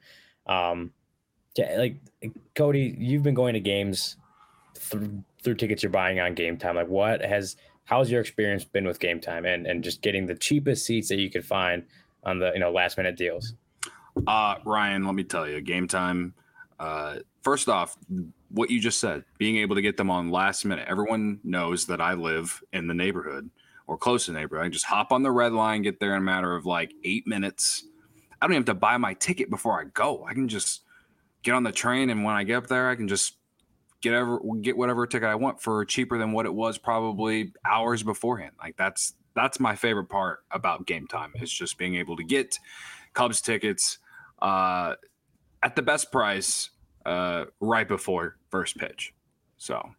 [0.47, 0.91] Um,
[1.55, 1.97] yeah, like
[2.55, 4.17] Cody, you've been going to games
[4.75, 6.75] through, through tickets you're buying on game time.
[6.75, 7.55] Like, what has
[7.85, 11.19] how's your experience been with game time and and just getting the cheapest seats that
[11.19, 11.83] you could find
[12.25, 13.53] on the you know last minute deals?
[14.27, 16.33] Uh, Ryan, let me tell you, game time.
[16.79, 17.97] Uh, first off,
[18.49, 20.87] what you just said, being able to get them on last minute.
[20.87, 23.49] Everyone knows that I live in the neighborhood
[23.87, 24.65] or close to the neighborhood.
[24.65, 27.27] I just hop on the red line, get there in a matter of like eight
[27.27, 27.85] minutes.
[28.41, 30.25] I don't even have to buy my ticket before I go.
[30.25, 30.81] I can just
[31.41, 33.37] get on the train, and when I get up there, I can just
[34.01, 38.03] get ever get whatever ticket I want for cheaper than what it was probably hours
[38.03, 38.51] beforehand.
[38.61, 42.59] Like that's that's my favorite part about game time is just being able to get
[43.13, 43.99] Cubs tickets
[44.41, 44.95] uh,
[45.61, 46.69] at the best price
[47.05, 49.13] uh, right before first pitch.
[49.57, 49.91] So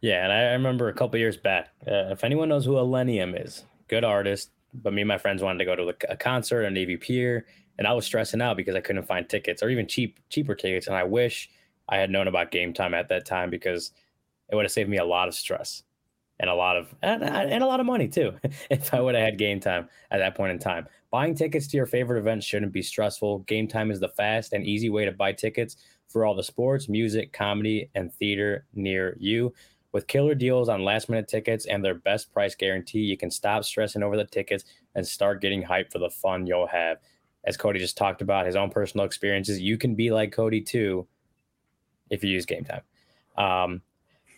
[0.00, 1.68] Yeah, and I remember a couple years back.
[1.86, 4.50] Uh, if anyone knows who Illenium is, good artist.
[4.74, 7.44] But me and my friends wanted to go to a concert on Navy Pier,
[7.76, 10.86] and I was stressing out because I couldn't find tickets or even cheap cheaper tickets.
[10.86, 11.50] And I wish
[11.88, 13.92] I had known about game time at that time because
[14.50, 15.82] it would have saved me a lot of stress
[16.42, 18.32] and a lot of and, and a lot of money too
[18.70, 20.86] if I would have had game time at that point in time.
[21.10, 23.40] Buying tickets to your favorite events shouldn't be stressful.
[23.40, 25.76] Game time is the fast and easy way to buy tickets
[26.08, 29.54] for all the sports, music, comedy, and theater near you.
[29.92, 33.62] With killer deals on last minute tickets and their best price guarantee, you can stop
[33.64, 34.64] stressing over the tickets
[34.94, 36.96] and start getting hyped for the fun you'll have.
[37.44, 41.06] As Cody just talked about his own personal experiences, you can be like Cody too
[42.10, 42.82] if you use game time.
[43.36, 43.82] Um,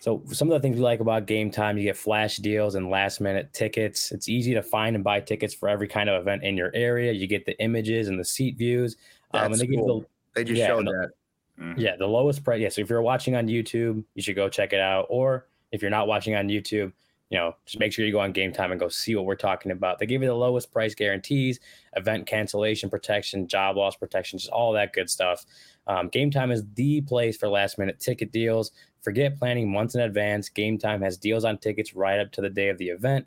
[0.05, 2.90] so some of the things we like about game time, you get flash deals and
[2.90, 4.12] last minute tickets.
[4.12, 7.11] It's easy to find and buy tickets for every kind of event in your area.
[7.11, 8.96] You get the images and the seat views.
[9.32, 10.00] Um, and That's they give cool.
[10.00, 11.11] the, They just Yeah, showed the-
[11.57, 11.78] that.
[11.78, 12.61] yeah, the lowest price.
[12.61, 15.07] Yeah, so if you're watching on YouTube, you should go check it out.
[15.09, 16.92] Or if you're not watching on YouTube,
[17.30, 19.34] you know, just make sure you go on Game Time and go see what we're
[19.36, 19.98] talking about.
[19.98, 21.59] They give you the lowest price guarantees,
[21.96, 25.46] event cancellation protection, job loss protection, just all that good stuff.
[25.86, 28.70] Um, Game Time is the place for last minute ticket deals.
[29.05, 30.48] Forget planning months in advance.
[30.48, 33.26] Game Time has deals on tickets right up to the day of the event.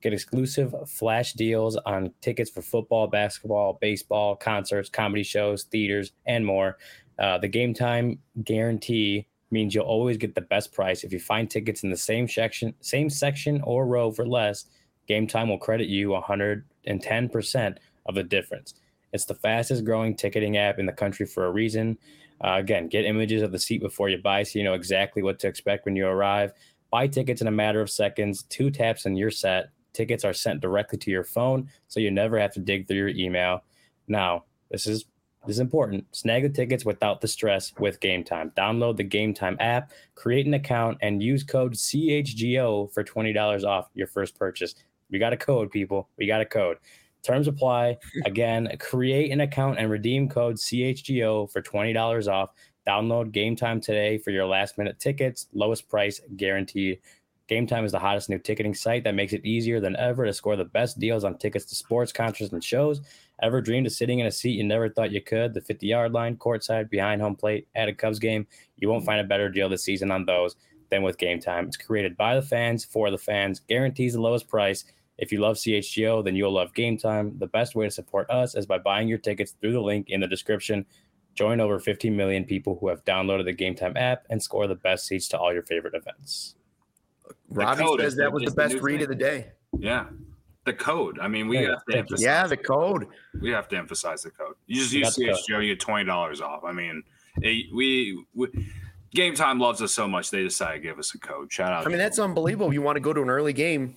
[0.00, 6.46] Get exclusive flash deals on tickets for football, basketball, baseball, concerts, comedy shows, theaters, and
[6.46, 6.78] more.
[7.18, 11.04] Uh, the game time guarantee means you'll always get the best price.
[11.04, 14.64] If you find tickets in the same section, same section or row for less,
[15.08, 17.76] Game Time will credit you 110%
[18.06, 18.74] of the difference.
[19.12, 21.98] It's the fastest growing ticketing app in the country for a reason.
[22.42, 25.38] Uh, again, get images of the seat before you buy so you know exactly what
[25.40, 26.52] to expect when you arrive.
[26.90, 29.70] Buy tickets in a matter of seconds, two taps and you're set.
[29.92, 33.08] Tickets are sent directly to your phone, so you never have to dig through your
[33.08, 33.64] email.
[34.06, 35.06] Now, this is
[35.46, 36.04] this is important.
[36.14, 38.52] Snag the tickets without the stress with Game Time.
[38.56, 43.88] Download the Game Time app, create an account, and use code CHGO for $20 off
[43.94, 44.74] your first purchase.
[45.10, 46.08] We got a code, people.
[46.18, 46.76] We got a code.
[47.28, 47.98] Terms apply.
[48.24, 52.50] Again, create an account and redeem code CHGO for $20 off.
[52.86, 57.00] Download Game Time today for your last minute tickets, lowest price guaranteed.
[57.46, 60.32] Game Time is the hottest new ticketing site that makes it easier than ever to
[60.32, 63.02] score the best deals on tickets to sports, concerts, and shows.
[63.42, 65.52] Ever dreamed of sitting in a seat you never thought you could?
[65.52, 68.46] The 50 yard line, courtside, behind home plate, at a Cubs game.
[68.78, 70.56] You won't find a better deal this season on those
[70.88, 71.66] than with Game Time.
[71.66, 74.84] It's created by the fans, for the fans, guarantees the lowest price.
[75.18, 77.36] If you love CHGO, then you'll love Game Time.
[77.38, 80.20] The best way to support us is by buying your tickets through the link in
[80.20, 80.86] the description.
[81.34, 84.74] Join over 15 million people who have downloaded the Game Time app and score the
[84.76, 86.54] best seats to all your favorite events.
[87.50, 89.02] Robbie code says is that was the is the best read thing.
[89.02, 89.48] of the day.
[89.78, 90.06] Yeah.
[90.64, 91.18] The code.
[91.18, 92.22] I mean, we Hey, have to emphasize.
[92.24, 93.06] Yeah, the code.
[93.40, 94.54] We have to emphasize the code.
[94.66, 95.36] You just use got the code.
[95.48, 96.62] CHGO, you get twenty dollars off.
[96.64, 97.02] I mean,
[97.40, 98.48] it, we, we
[99.14, 101.50] Game Time loves us so much they decided to give us a code.
[101.52, 101.86] Shout out.
[101.86, 102.72] I mean, that's unbelievable.
[102.72, 103.96] You want to go to an early game.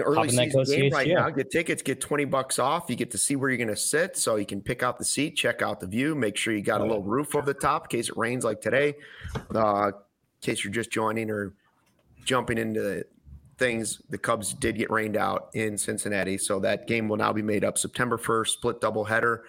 [0.00, 1.30] Early season game right now.
[1.30, 2.86] Get tickets, get 20 bucks off.
[2.88, 5.04] You get to see where you're going to sit so you can pick out the
[5.04, 7.84] seat, check out the view, make sure you got a little roof over the top
[7.84, 8.94] in case it rains like today.
[9.54, 9.92] Uh, in
[10.40, 11.54] case you're just joining or
[12.24, 13.04] jumping into
[13.58, 16.38] things, the Cubs did get rained out in Cincinnati.
[16.38, 19.40] So that game will now be made up September 1st, split doubleheader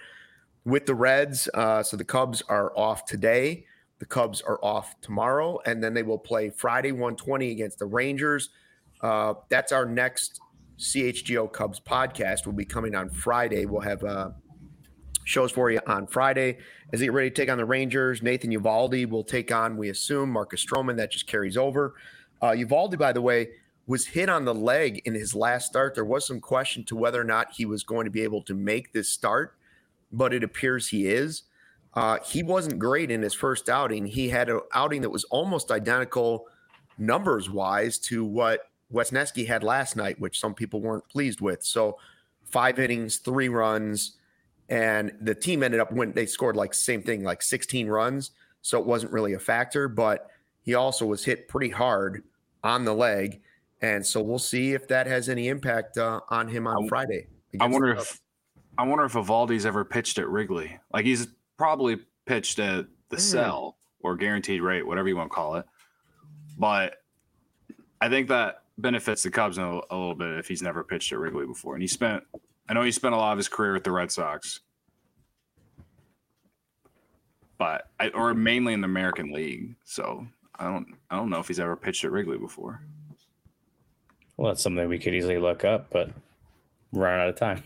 [0.66, 1.48] with the Reds.
[1.54, 3.66] Uh, so the Cubs are off today.
[4.00, 8.50] The Cubs are off tomorrow, and then they will play Friday 120 against the Rangers.
[9.02, 10.40] Uh, that's our next
[10.78, 12.46] CHGO Cubs podcast.
[12.46, 13.66] will be coming on Friday.
[13.66, 14.30] We'll have uh,
[15.24, 16.58] shows for you on Friday
[16.94, 18.22] as they get ready to take on the Rangers.
[18.22, 20.98] Nathan Eovaldi will take on, we assume, Marcus Stroman.
[20.98, 21.96] That just carries over.
[22.42, 23.50] Uh, Uvalde, by the way,
[23.88, 25.96] was hit on the leg in his last start.
[25.96, 28.54] There was some question to whether or not he was going to be able to
[28.54, 29.56] make this start,
[30.12, 31.44] but it appears he is.
[31.94, 34.06] Uh, he wasn't great in his first outing.
[34.06, 36.48] He had an outing that was almost identical
[36.98, 41.64] numbers wise to what Wesneski had last night, which some people weren't pleased with.
[41.64, 42.00] So
[42.44, 44.18] five innings, three runs,
[44.70, 48.32] and the team ended up when they scored like same thing, like 16 runs.
[48.62, 50.30] So it wasn't really a factor, but
[50.64, 52.24] he also was hit pretty hard
[52.64, 53.42] on the leg.
[53.82, 57.28] And so we'll see if that has any impact uh, on him on I- Friday.
[57.60, 58.20] I wonder if
[58.78, 60.78] I wonder if Eovaldi's ever pitched at Wrigley.
[60.92, 61.28] Like he's
[61.58, 63.22] probably pitched at the Mm.
[63.22, 65.66] cell or guaranteed rate, whatever you want to call it.
[66.58, 66.98] But
[68.02, 71.20] I think that benefits the Cubs a, a little bit if he's never pitched at
[71.20, 71.76] Wrigley before.
[71.76, 72.24] And he spent
[72.68, 74.62] I know he spent a lot of his career with the Red Sox.
[77.58, 79.76] But I, or mainly in the American League.
[79.86, 82.82] So I don't I don't know if he's ever pitched at Wrigley before.
[84.38, 86.10] Well, that's something we could easily look up, but
[86.92, 87.64] we're running out of time.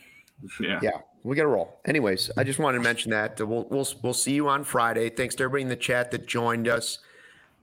[0.59, 0.79] Yeah.
[0.83, 1.79] Yeah, we got to roll.
[1.85, 5.09] Anyways, I just wanted to mention that we'll we'll we'll see you on Friday.
[5.09, 6.99] Thanks to everybody in the chat that joined us.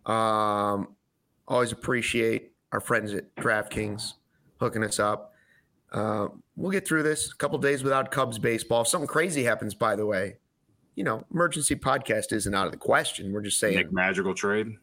[0.05, 0.89] Um,
[1.47, 4.13] always appreciate our friends at DraftKings
[4.61, 5.33] hooking us up.
[5.93, 7.33] Uh, we'll get through this.
[7.33, 8.83] A couple days without Cubs baseball.
[8.83, 10.37] If something crazy happens, by the way,
[10.95, 13.33] you know, emergency podcast isn't out of the question.
[13.33, 14.77] We're just saying, Nick Madrigal trade.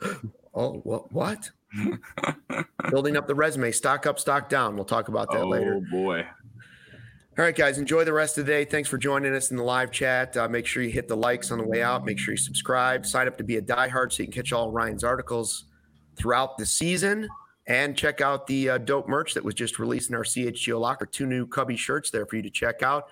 [0.54, 1.12] oh, what?
[1.12, 1.50] What?
[2.90, 4.76] Building up the resume, stock up, stock down.
[4.76, 5.74] We'll talk about that oh later.
[5.74, 6.24] Oh boy.
[7.38, 8.64] All right, guys, enjoy the rest of the day.
[8.64, 10.36] Thanks for joining us in the live chat.
[10.36, 12.04] Uh, make sure you hit the likes on the way out.
[12.04, 13.04] Make sure you subscribe.
[13.04, 15.64] Sign up to be a diehard so you can catch all Ryan's articles
[16.16, 17.28] throughout the season.
[17.68, 21.04] And check out the uh, dope merch that was just released in our CHGO locker.
[21.04, 23.08] Two new Cubby shirts there for you to check out.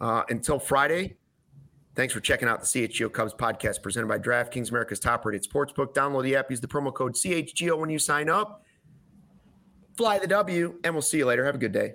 [0.00, 1.14] Uh, until Friday,
[1.94, 5.94] thanks for checking out the CHGO Cubs podcast presented by DraftKings, America's top rated sportsbook.
[5.94, 8.64] Download the app, use the promo code CHGO when you sign up.
[9.96, 11.44] Fly the W, and we'll see you later.
[11.44, 11.94] Have a good day.